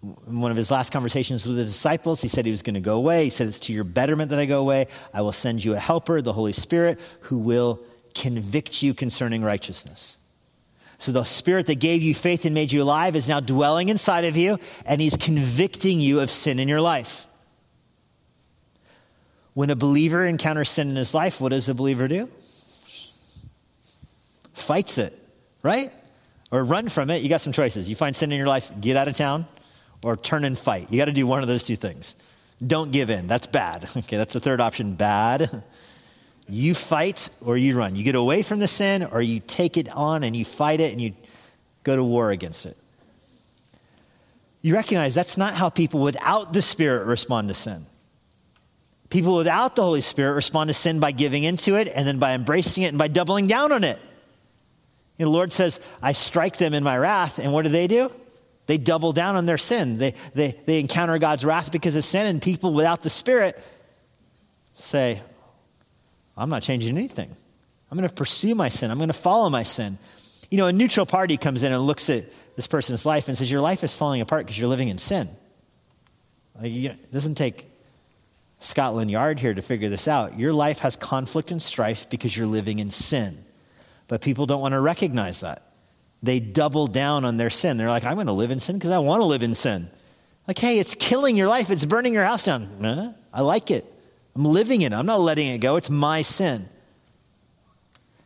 [0.00, 2.96] one of his last conversations with the disciples, he said he was going to go
[2.96, 3.24] away.
[3.24, 4.88] He said, It's to your betterment that I go away.
[5.12, 7.80] I will send you a helper, the Holy Spirit, who will
[8.14, 10.18] convict you concerning righteousness.
[10.96, 14.24] So the Spirit that gave you faith and made you alive is now dwelling inside
[14.24, 17.26] of you, and he's convicting you of sin in your life.
[19.52, 22.30] When a believer encounters sin in his life, what does a believer do?
[24.54, 25.20] Fights it
[25.64, 25.90] right?
[26.52, 27.22] Or run from it.
[27.22, 27.88] You got some choices.
[27.88, 29.48] You find sin in your life, get out of town,
[30.04, 30.92] or turn and fight.
[30.92, 32.14] You got to do one of those two things.
[32.64, 33.26] Don't give in.
[33.26, 33.88] That's bad.
[33.96, 34.94] Okay, that's the third option.
[34.94, 35.64] Bad.
[36.46, 37.96] You fight or you run.
[37.96, 40.92] You get away from the sin or you take it on and you fight it
[40.92, 41.14] and you
[41.84, 42.76] go to war against it.
[44.60, 47.86] You recognize that's not how people without the Spirit respond to sin.
[49.08, 52.34] People without the Holy Spirit respond to sin by giving into it and then by
[52.34, 53.98] embracing it and by doubling down on it.
[55.18, 57.38] You know, the Lord says, I strike them in my wrath.
[57.38, 58.12] And what do they do?
[58.66, 59.98] They double down on their sin.
[59.98, 63.62] They, they, they encounter God's wrath because of sin, and people without the Spirit
[64.76, 65.22] say,
[66.36, 67.34] I'm not changing anything.
[67.90, 68.90] I'm going to pursue my sin.
[68.90, 69.98] I'm going to follow my sin.
[70.50, 72.24] You know, a neutral party comes in and looks at
[72.56, 75.28] this person's life and says, Your life is falling apart because you're living in sin.
[76.60, 77.70] Like, it doesn't take
[78.60, 80.38] Scotland Yard here to figure this out.
[80.38, 83.43] Your life has conflict and strife because you're living in sin.
[84.08, 85.62] But people don't want to recognize that.
[86.22, 87.76] They double down on their sin.
[87.76, 89.90] They're like, I'm going to live in sin because I want to live in sin.
[90.48, 91.70] Like, hey, it's killing your life.
[91.70, 93.14] It's burning your house down.
[93.32, 93.90] I like it.
[94.34, 94.96] I'm living in it.
[94.96, 95.76] I'm not letting it go.
[95.76, 96.68] It's my sin.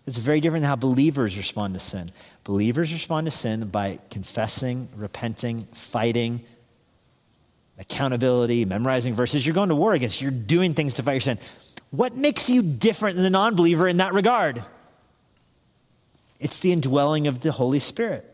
[0.06, 2.12] It's very different than how believers respond to sin.
[2.44, 6.44] Believers respond to sin by confessing, repenting, fighting,
[7.78, 9.46] accountability, memorizing verses.
[9.46, 11.38] You're going to war against, you're doing things to fight your sin.
[11.90, 14.62] What makes you different than the non believer in that regard?
[16.40, 18.24] It's the indwelling of the Holy Spirit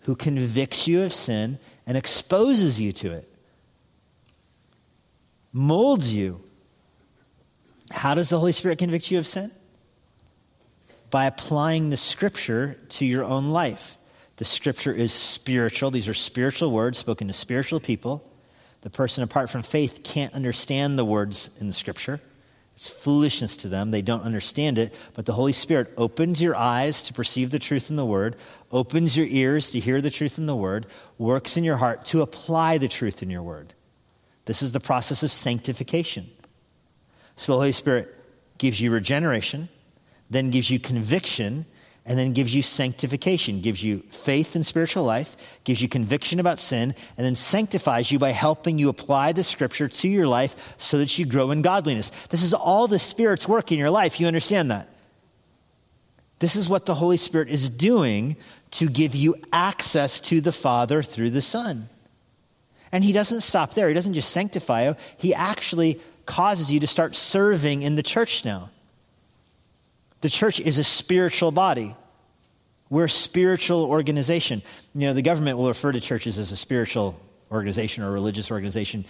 [0.00, 3.30] who convicts you of sin and exposes you to it,
[5.52, 6.40] molds you.
[7.90, 9.50] How does the Holy Spirit convict you of sin?
[11.10, 13.96] By applying the scripture to your own life.
[14.36, 18.26] The scripture is spiritual, these are spiritual words spoken to spiritual people.
[18.82, 22.20] The person apart from faith can't understand the words in the scripture.
[22.80, 23.90] It's foolishness to them.
[23.90, 24.94] They don't understand it.
[25.12, 28.36] But the Holy Spirit opens your eyes to perceive the truth in the Word,
[28.72, 30.86] opens your ears to hear the truth in the Word,
[31.18, 33.74] works in your heart to apply the truth in your Word.
[34.46, 36.30] This is the process of sanctification.
[37.36, 38.16] So the Holy Spirit
[38.56, 39.68] gives you regeneration,
[40.30, 41.66] then gives you conviction,
[42.06, 46.58] and then gives you sanctification, gives you faith in spiritual life, gives you conviction about
[46.58, 50.98] sin, and then sanctifies you by helping you apply the scripture to your life so
[50.98, 52.10] that you grow in godliness.
[52.30, 54.18] This is all the Spirit's work in your life.
[54.18, 54.88] You understand that?
[56.38, 58.36] This is what the Holy Spirit is doing
[58.72, 61.88] to give you access to the Father through the Son.
[62.92, 66.86] And He doesn't stop there, He doesn't just sanctify you, He actually causes you to
[66.86, 68.70] start serving in the church now.
[70.20, 71.96] The church is a spiritual body.
[72.90, 74.62] We're a spiritual organization.
[74.94, 77.18] You know, the government will refer to churches as a spiritual
[77.50, 79.06] organization or religious organization.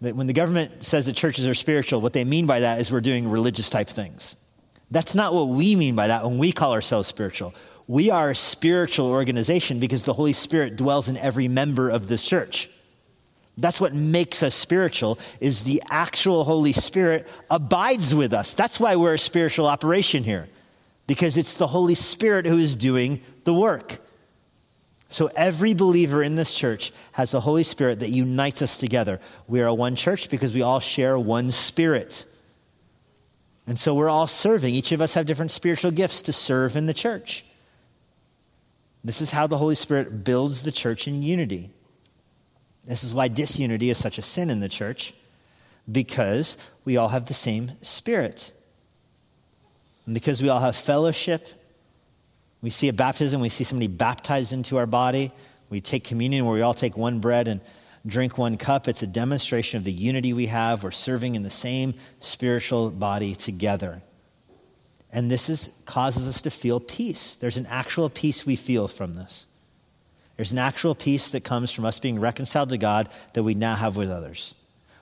[0.00, 3.00] When the government says that churches are spiritual, what they mean by that is we're
[3.00, 4.36] doing religious type things.
[4.90, 7.54] That's not what we mean by that when we call ourselves spiritual.
[7.86, 12.24] We are a spiritual organization because the Holy Spirit dwells in every member of this
[12.24, 12.68] church.
[13.58, 18.54] That's what makes us spiritual is the actual Holy Spirit abides with us.
[18.54, 20.48] That's why we're a spiritual operation here.
[21.06, 24.00] Because it's the Holy Spirit who is doing the work.
[25.08, 29.20] So every believer in this church has the Holy Spirit that unites us together.
[29.48, 32.26] We are one church because we all share one spirit.
[33.66, 34.72] And so we're all serving.
[34.72, 37.44] Each of us have different spiritual gifts to serve in the church.
[39.02, 41.70] This is how the Holy Spirit builds the church in unity.
[42.84, 45.14] This is why disunity is such a sin in the church,
[45.90, 48.52] because we all have the same spirit.
[50.06, 51.46] And because we all have fellowship,
[52.62, 55.32] we see a baptism, we see somebody baptized into our body,
[55.68, 57.60] we take communion where we all take one bread and
[58.06, 58.88] drink one cup.
[58.88, 60.82] It's a demonstration of the unity we have.
[60.82, 64.02] We're serving in the same spiritual body together.
[65.12, 67.34] And this is, causes us to feel peace.
[67.34, 69.46] There's an actual peace we feel from this.
[70.40, 73.74] There's an actual peace that comes from us being reconciled to God that we now
[73.74, 74.54] have with others.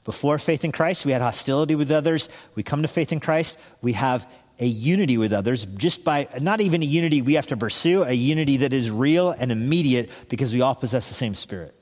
[0.02, 2.28] Before faith in Christ, we had hostility with others.
[2.56, 4.28] We come to faith in Christ, we have
[4.58, 8.12] a unity with others just by not even a unity we have to pursue, a
[8.12, 11.72] unity that is real and immediate because we all possess the same spirit.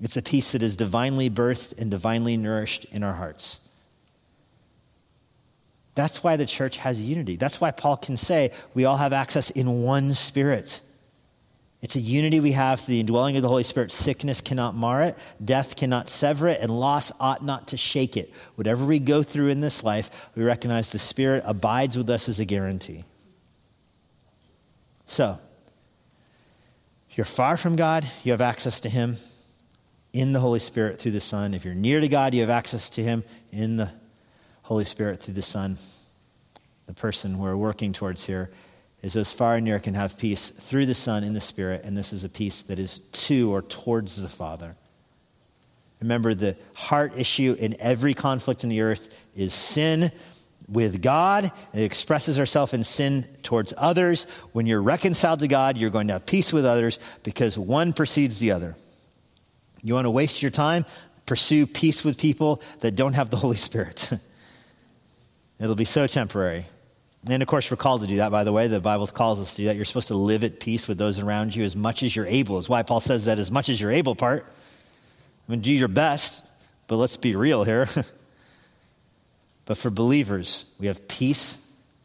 [0.00, 3.60] It's a peace that is divinely birthed and divinely nourished in our hearts.
[5.94, 7.36] That's why the church has unity.
[7.36, 10.82] That's why Paul can say we all have access in one spirit.
[11.82, 13.90] It's a unity we have through the indwelling of the Holy Spirit.
[13.90, 18.32] Sickness cannot mar it, death cannot sever it, and loss ought not to shake it.
[18.56, 22.38] Whatever we go through in this life, we recognize the Spirit abides with us as
[22.38, 23.04] a guarantee.
[25.06, 25.38] So,
[27.08, 29.16] if you're far from God, you have access to Him
[30.12, 31.54] in the Holy Spirit through the Son.
[31.54, 33.90] If you're near to God, you have access to Him in the
[34.62, 35.78] Holy Spirit through the Son,
[36.86, 38.50] the person we're working towards here
[39.02, 41.96] is those far and near can have peace through the Son in the Spirit, and
[41.96, 44.76] this is a peace that is to or towards the Father.
[46.00, 50.12] Remember, the heart issue in every conflict in the earth is sin
[50.68, 51.50] with God.
[51.74, 54.24] It expresses ourselves in sin towards others.
[54.52, 58.38] When you're reconciled to God, you're going to have peace with others because one precedes
[58.38, 58.76] the other.
[59.82, 60.86] You want to waste your time?
[61.26, 64.10] Pursue peace with people that don't have the Holy Spirit.
[65.60, 66.66] It'll be so temporary.
[67.28, 68.66] And of course, we're called to do that, by the way.
[68.66, 69.76] The Bible calls us to do that.
[69.76, 72.58] You're supposed to live at peace with those around you as much as you're able,
[72.58, 74.46] is why Paul says that as much as you're able part.
[75.46, 76.44] I mean, do your best,
[76.86, 77.88] but let's be real here.
[79.66, 81.58] but for believers, we have peace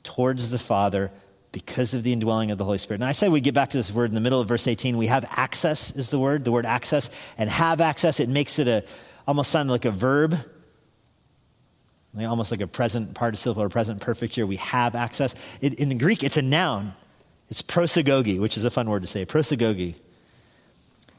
[0.03, 1.11] towards the Father
[1.53, 2.99] because of the indwelling of the Holy Spirit.
[2.99, 4.97] And I said we get back to this word in the middle of verse 18.
[4.97, 7.09] We have access, is the word, the word access.
[7.37, 8.83] And have access, it makes it a
[9.25, 10.37] almost sound like a verb
[12.23, 14.45] almost like a present participle or present perfect here.
[14.45, 15.35] We have access.
[15.59, 16.93] It, in the Greek, it's a noun.
[17.49, 19.25] It's prosagogi, which is a fun word to say.
[19.25, 19.95] Prosagogi.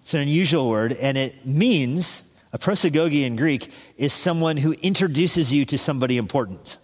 [0.01, 5.53] It's an unusual word, and it means a prosagogi in Greek is someone who introduces
[5.53, 6.79] you to somebody important.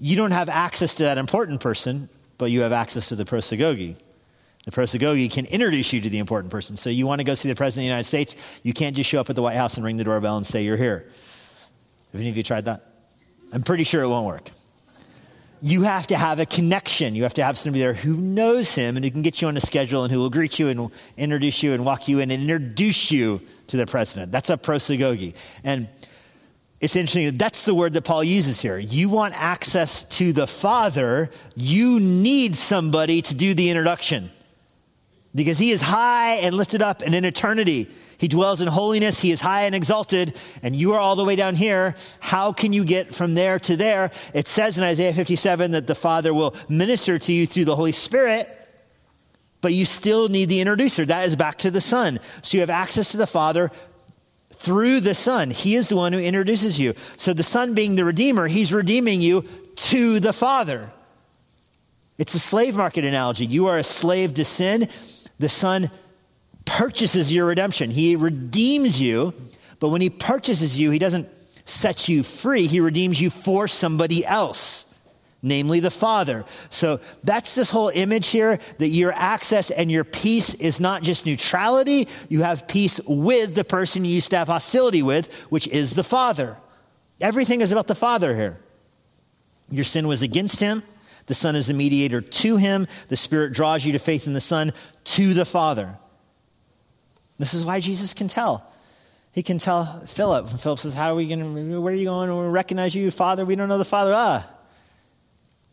[0.00, 3.96] You don't have access to that important person but you have access to the prosagogi.
[4.64, 6.76] The prosagogi can introduce you to the important person.
[6.76, 9.08] So you want to go see the President of the United States, you can't just
[9.08, 11.08] show up at the White House and ring the doorbell and say you're here.
[12.12, 12.95] Have any of you tried that?
[13.56, 14.50] I'm pretty sure it won't work.
[15.62, 17.14] You have to have a connection.
[17.14, 19.56] You have to have somebody there who knows him and who can get you on
[19.56, 22.42] a schedule and who will greet you and introduce you and walk you in and
[22.42, 24.30] introduce you to the president.
[24.30, 25.34] That's a prosagogi.
[25.64, 25.88] And
[26.82, 28.76] it's interesting that that's the word that Paul uses here.
[28.76, 34.30] You want access to the Father, you need somebody to do the introduction
[35.34, 37.88] because he is high and lifted up and in eternity.
[38.18, 39.20] He dwells in holiness.
[39.20, 41.96] He is high and exalted, and you are all the way down here.
[42.20, 44.10] How can you get from there to there?
[44.34, 47.92] It says in Isaiah 57 that the Father will minister to you through the Holy
[47.92, 48.50] Spirit,
[49.60, 51.04] but you still need the introducer.
[51.04, 52.20] That is back to the Son.
[52.42, 53.70] So you have access to the Father
[54.50, 55.50] through the Son.
[55.50, 56.94] He is the one who introduces you.
[57.16, 59.44] So the Son being the Redeemer, He's redeeming you
[59.76, 60.90] to the Father.
[62.18, 63.44] It's a slave market analogy.
[63.44, 64.88] You are a slave to sin.
[65.38, 65.90] The Son
[66.66, 67.90] purchases your redemption.
[67.90, 69.32] He redeems you,
[69.80, 71.28] but when He purchases you, He doesn't
[71.64, 74.84] set you free, He redeems you for somebody else,
[75.42, 76.44] namely the Father.
[76.68, 81.24] So that's this whole image here that your access and your peace is not just
[81.24, 85.94] neutrality, you have peace with the person you used to have hostility with, which is
[85.94, 86.56] the Father.
[87.20, 88.60] Everything is about the Father here.
[89.70, 90.82] Your sin was against Him.
[91.26, 92.86] The Son is the mediator to him.
[93.08, 94.72] The Spirit draws you to faith in the Son
[95.04, 95.98] to the Father.
[97.38, 98.66] This is why Jesus can tell.
[99.32, 100.48] He can tell Philip.
[100.48, 102.30] Philip says, How are we going to, where are you going?
[102.30, 103.44] We recognize you, Father.
[103.44, 104.12] We don't know the Father.
[104.14, 104.48] Ah.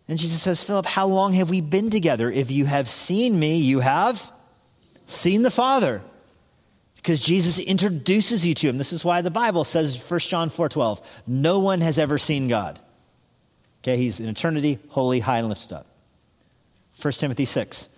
[0.07, 2.30] And Jesus says, Philip, how long have we been together?
[2.30, 4.32] If you have seen me, you have
[5.07, 6.01] seen the Father.
[6.97, 8.78] Because Jesus introduces you to him.
[8.78, 12.47] This is why the Bible says, 1 John 4 12, no one has ever seen
[12.47, 12.80] God.
[13.82, 15.86] Okay, he's in eternity, holy, high, and lifted up.
[17.01, 17.89] 1 Timothy 6,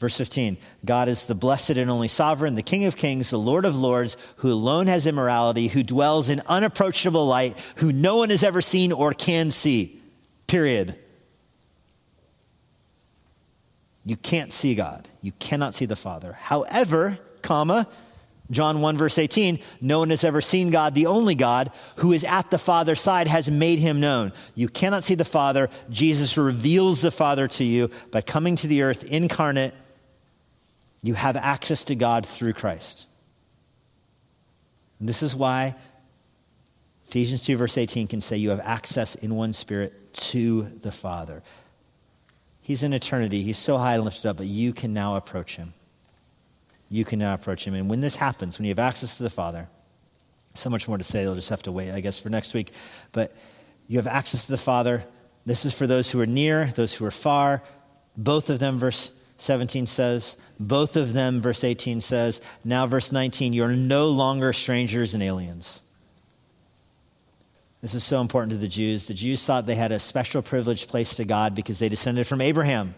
[0.00, 3.64] verse 15 God is the blessed and only sovereign, the King of kings, the Lord
[3.64, 8.42] of lords, who alone has immorality, who dwells in unapproachable light, who no one has
[8.42, 10.00] ever seen or can see.
[10.48, 10.98] Period.
[14.04, 15.08] You can't see God.
[15.20, 16.32] You cannot see the Father.
[16.32, 17.86] However, comma,
[18.50, 20.94] John 1, verse 18, no one has ever seen God.
[20.94, 24.32] The only God who is at the Father's side has made him known.
[24.56, 25.68] You cannot see the Father.
[25.88, 29.74] Jesus reveals the Father to you by coming to the earth incarnate.
[31.02, 33.06] You have access to God through Christ.
[34.98, 35.74] And this is why
[37.08, 41.42] Ephesians 2, verse 18 can say you have access in one spirit to the Father.
[42.60, 45.72] He's in eternity, he's so high and lifted up, but you can now approach him
[46.90, 47.74] you can now approach him.
[47.74, 49.68] And when this happens, when you have access to the Father,
[50.54, 52.72] so much more to say, you'll just have to wait, I guess, for next week.
[53.12, 53.34] But
[53.86, 55.04] you have access to the Father.
[55.46, 57.62] This is for those who are near, those who are far.
[58.16, 59.10] Both of them, verse
[59.40, 60.36] 17 says.
[60.58, 62.40] Both of them, verse 18 says.
[62.64, 65.82] Now, verse 19, you're no longer strangers and aliens.
[67.80, 69.06] This is so important to the Jews.
[69.06, 72.42] The Jews thought they had a special privileged place to God because they descended from
[72.42, 72.94] Abraham.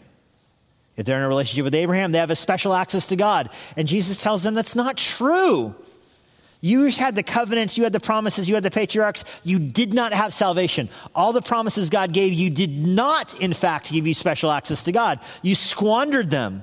[0.97, 3.51] If they're in a relationship with Abraham, they have a special access to God.
[3.77, 5.75] And Jesus tells them that's not true.
[6.65, 9.25] You had the covenants, you had the promises, you had the patriarchs.
[9.43, 10.89] You did not have salvation.
[11.13, 14.93] All the promises God gave you did not, in fact, give you special access to
[14.93, 15.19] God.
[15.43, 16.63] You squandered them.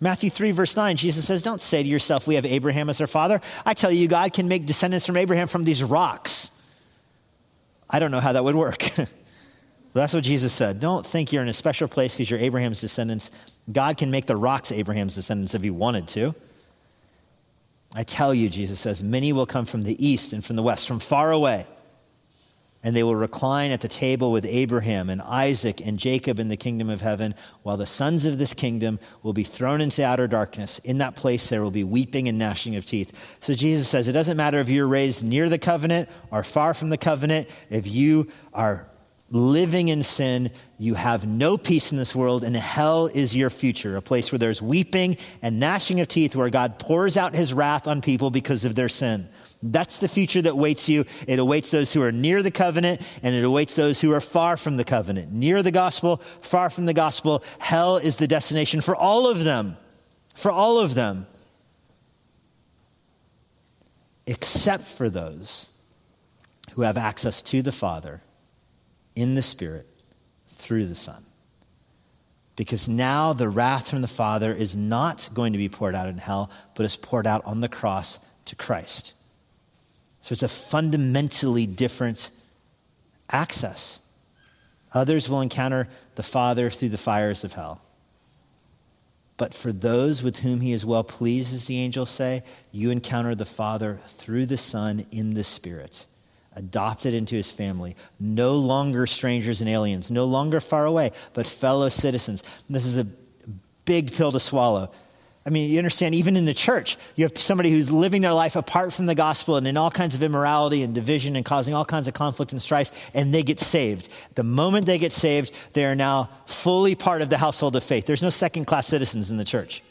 [0.00, 3.06] Matthew 3, verse 9, Jesus says, Don't say to yourself, We have Abraham as our
[3.06, 3.40] father.
[3.64, 6.52] I tell you, God can make descendants from Abraham from these rocks.
[7.88, 8.86] I don't know how that would work.
[9.94, 10.78] That's what Jesus said.
[10.78, 13.30] Don't think you're in a special place because you're Abraham's descendants.
[13.72, 16.34] God can make the rocks Abraham's descendants if he wanted to.
[17.94, 20.86] I tell you, Jesus says, many will come from the east and from the west,
[20.86, 21.66] from far away,
[22.82, 26.56] and they will recline at the table with Abraham and Isaac and Jacob in the
[26.56, 30.78] kingdom of heaven, while the sons of this kingdom will be thrown into outer darkness.
[30.84, 33.36] In that place, there will be weeping and gnashing of teeth.
[33.40, 36.90] So Jesus says, it doesn't matter if you're raised near the covenant or far from
[36.90, 38.89] the covenant, if you are
[39.30, 43.96] living in sin, you have no peace in this world, and hell is your future,
[43.96, 47.86] a place where there's weeping and gnashing of teeth, where God pours out his wrath
[47.86, 49.28] on people because of their sin.
[49.62, 51.04] That's the future that awaits you.
[51.28, 54.56] It awaits those who are near the covenant, and it awaits those who are far
[54.56, 55.32] from the covenant.
[55.32, 57.44] Near the gospel, far from the gospel.
[57.58, 59.76] Hell is the destination for all of them.
[60.34, 61.26] For all of them.
[64.26, 65.70] Except for those
[66.72, 68.22] who have access to the Father
[69.20, 69.86] in the Spirit
[70.48, 71.24] through the Son.
[72.56, 76.18] Because now the wrath from the Father is not going to be poured out in
[76.18, 79.14] hell, but is poured out on the cross to Christ.
[80.20, 82.30] So it's a fundamentally different
[83.30, 84.00] access.
[84.92, 87.80] Others will encounter the Father through the fires of hell.
[89.36, 92.42] But for those with whom he is well pleased, as the angels say,
[92.72, 96.06] you encounter the Father through the Son in the Spirit,
[96.56, 101.88] adopted into his family, no longer strangers and aliens, no longer far away, but fellow
[101.88, 102.42] citizens.
[102.66, 103.06] And this is a
[103.84, 104.90] big pill to swallow.
[105.46, 108.56] I mean, you understand, even in the church, you have somebody who's living their life
[108.56, 111.84] apart from the gospel and in all kinds of immorality and division and causing all
[111.84, 114.10] kinds of conflict and strife, and they get saved.
[114.34, 118.04] The moment they get saved, they are now fully part of the household of faith.
[118.04, 119.82] There's no second class citizens in the church.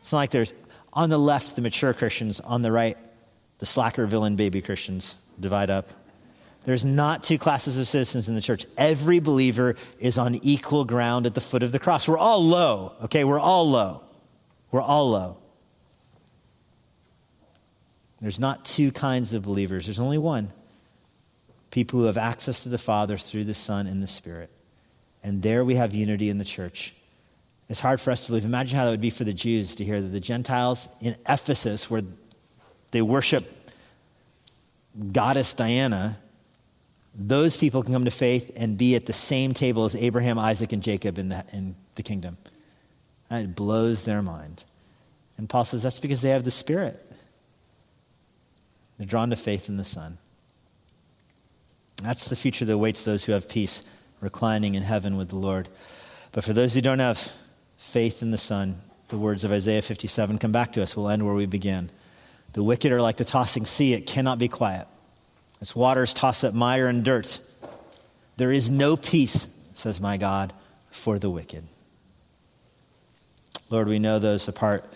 [0.00, 0.54] It's not like there's
[0.94, 2.96] on the left, the mature Christians, on the right,
[3.58, 5.88] the slacker villain baby Christians divide up.
[6.64, 8.66] There's not two classes of citizens in the church.
[8.76, 12.08] Every believer is on equal ground at the foot of the cross.
[12.08, 13.22] We're all low, okay?
[13.22, 14.02] We're all low.
[14.72, 15.38] We're all low.
[18.20, 20.52] There's not two kinds of believers, there's only one.
[21.70, 24.50] People who have access to the Father through the Son and the Spirit.
[25.22, 26.94] And there we have unity in the church.
[27.68, 28.44] It's hard for us to believe.
[28.44, 31.90] Imagine how that would be for the Jews to hear that the Gentiles in Ephesus,
[31.90, 32.02] where
[32.92, 33.55] they worship
[35.12, 36.18] goddess Diana,
[37.14, 40.72] those people can come to faith and be at the same table as Abraham, Isaac,
[40.72, 42.36] and Jacob in, that, in the kingdom.
[43.30, 44.64] And it blows their mind.
[45.38, 47.02] And Paul says that's because they have the Spirit.
[48.98, 50.18] They're drawn to faith in the Son.
[52.02, 53.82] That's the future that awaits those who have peace,
[54.20, 55.68] reclining in heaven with the Lord.
[56.32, 57.32] But for those who don't have
[57.76, 60.96] faith in the Son, the words of Isaiah 57 come back to us.
[60.96, 61.90] We'll end where we began.
[62.56, 64.86] The wicked are like the tossing sea, it cannot be quiet.
[65.60, 67.38] Its waters toss up mire and dirt.
[68.38, 70.54] There is no peace, says my God,
[70.90, 71.66] for the wicked.
[73.68, 74.90] Lord, we know those apart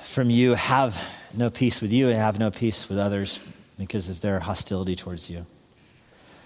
[0.00, 0.98] from you have
[1.34, 3.38] no peace with you and have no peace with others
[3.78, 5.44] because of their hostility towards you.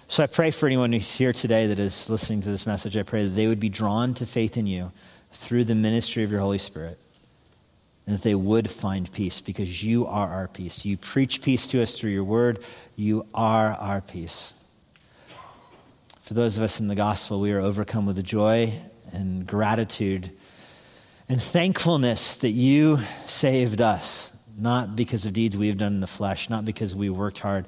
[0.09, 2.97] So I pray for anyone who's here today that is listening to this message.
[2.97, 4.91] I pray that they would be drawn to faith in you
[5.31, 6.99] through the ministry of your Holy Spirit
[8.05, 10.85] and that they would find peace because you are our peace.
[10.85, 12.59] You preach peace to us through your word.
[12.95, 14.53] You are our peace.
[16.21, 18.73] For those of us in the gospel, we are overcome with joy
[19.11, 20.31] and gratitude
[21.27, 26.07] and thankfulness that you saved us, not because of deeds we have done in the
[26.07, 27.65] flesh, not because we worked hard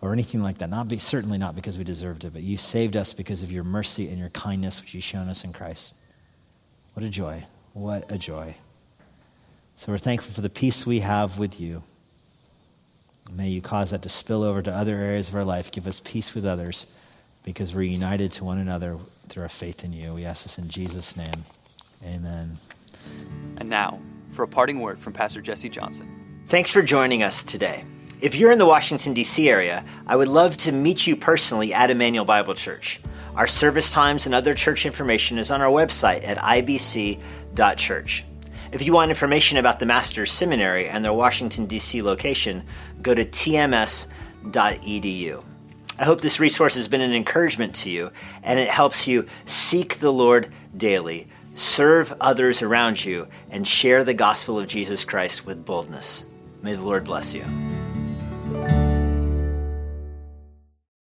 [0.00, 0.70] or anything like that.
[0.70, 3.64] Not be, certainly not because we deserved it, but you saved us because of your
[3.64, 5.94] mercy and your kindness, which you've shown us in Christ.
[6.94, 7.44] What a joy.
[7.72, 8.56] What a joy.
[9.80, 11.82] So we're thankful for the peace we have with you.
[13.32, 15.70] May you cause that to spill over to other areas of our life.
[15.70, 16.86] Give us peace with others
[17.44, 18.98] because we're united to one another
[19.30, 20.12] through our faith in you.
[20.12, 21.32] We ask this in Jesus' name.
[22.04, 22.58] Amen.
[23.56, 23.98] And now,
[24.32, 26.44] for a parting word from Pastor Jesse Johnson.
[26.48, 27.82] Thanks for joining us today.
[28.20, 29.48] If you're in the Washington, D.C.
[29.48, 33.00] area, I would love to meet you personally at Immanuel Bible Church.
[33.34, 38.26] Our service times and other church information is on our website at ibc.church.
[38.72, 42.02] If you want information about the Master's Seminary and their Washington, D.C.
[42.02, 42.64] location,
[43.02, 44.04] go to tms.edu.
[45.98, 48.10] I hope this resource has been an encouragement to you
[48.42, 54.14] and it helps you seek the Lord daily serve others around you, and share the
[54.14, 56.26] gospel of Jesus Christ with boldness.
[56.62, 57.44] May the Lord bless you.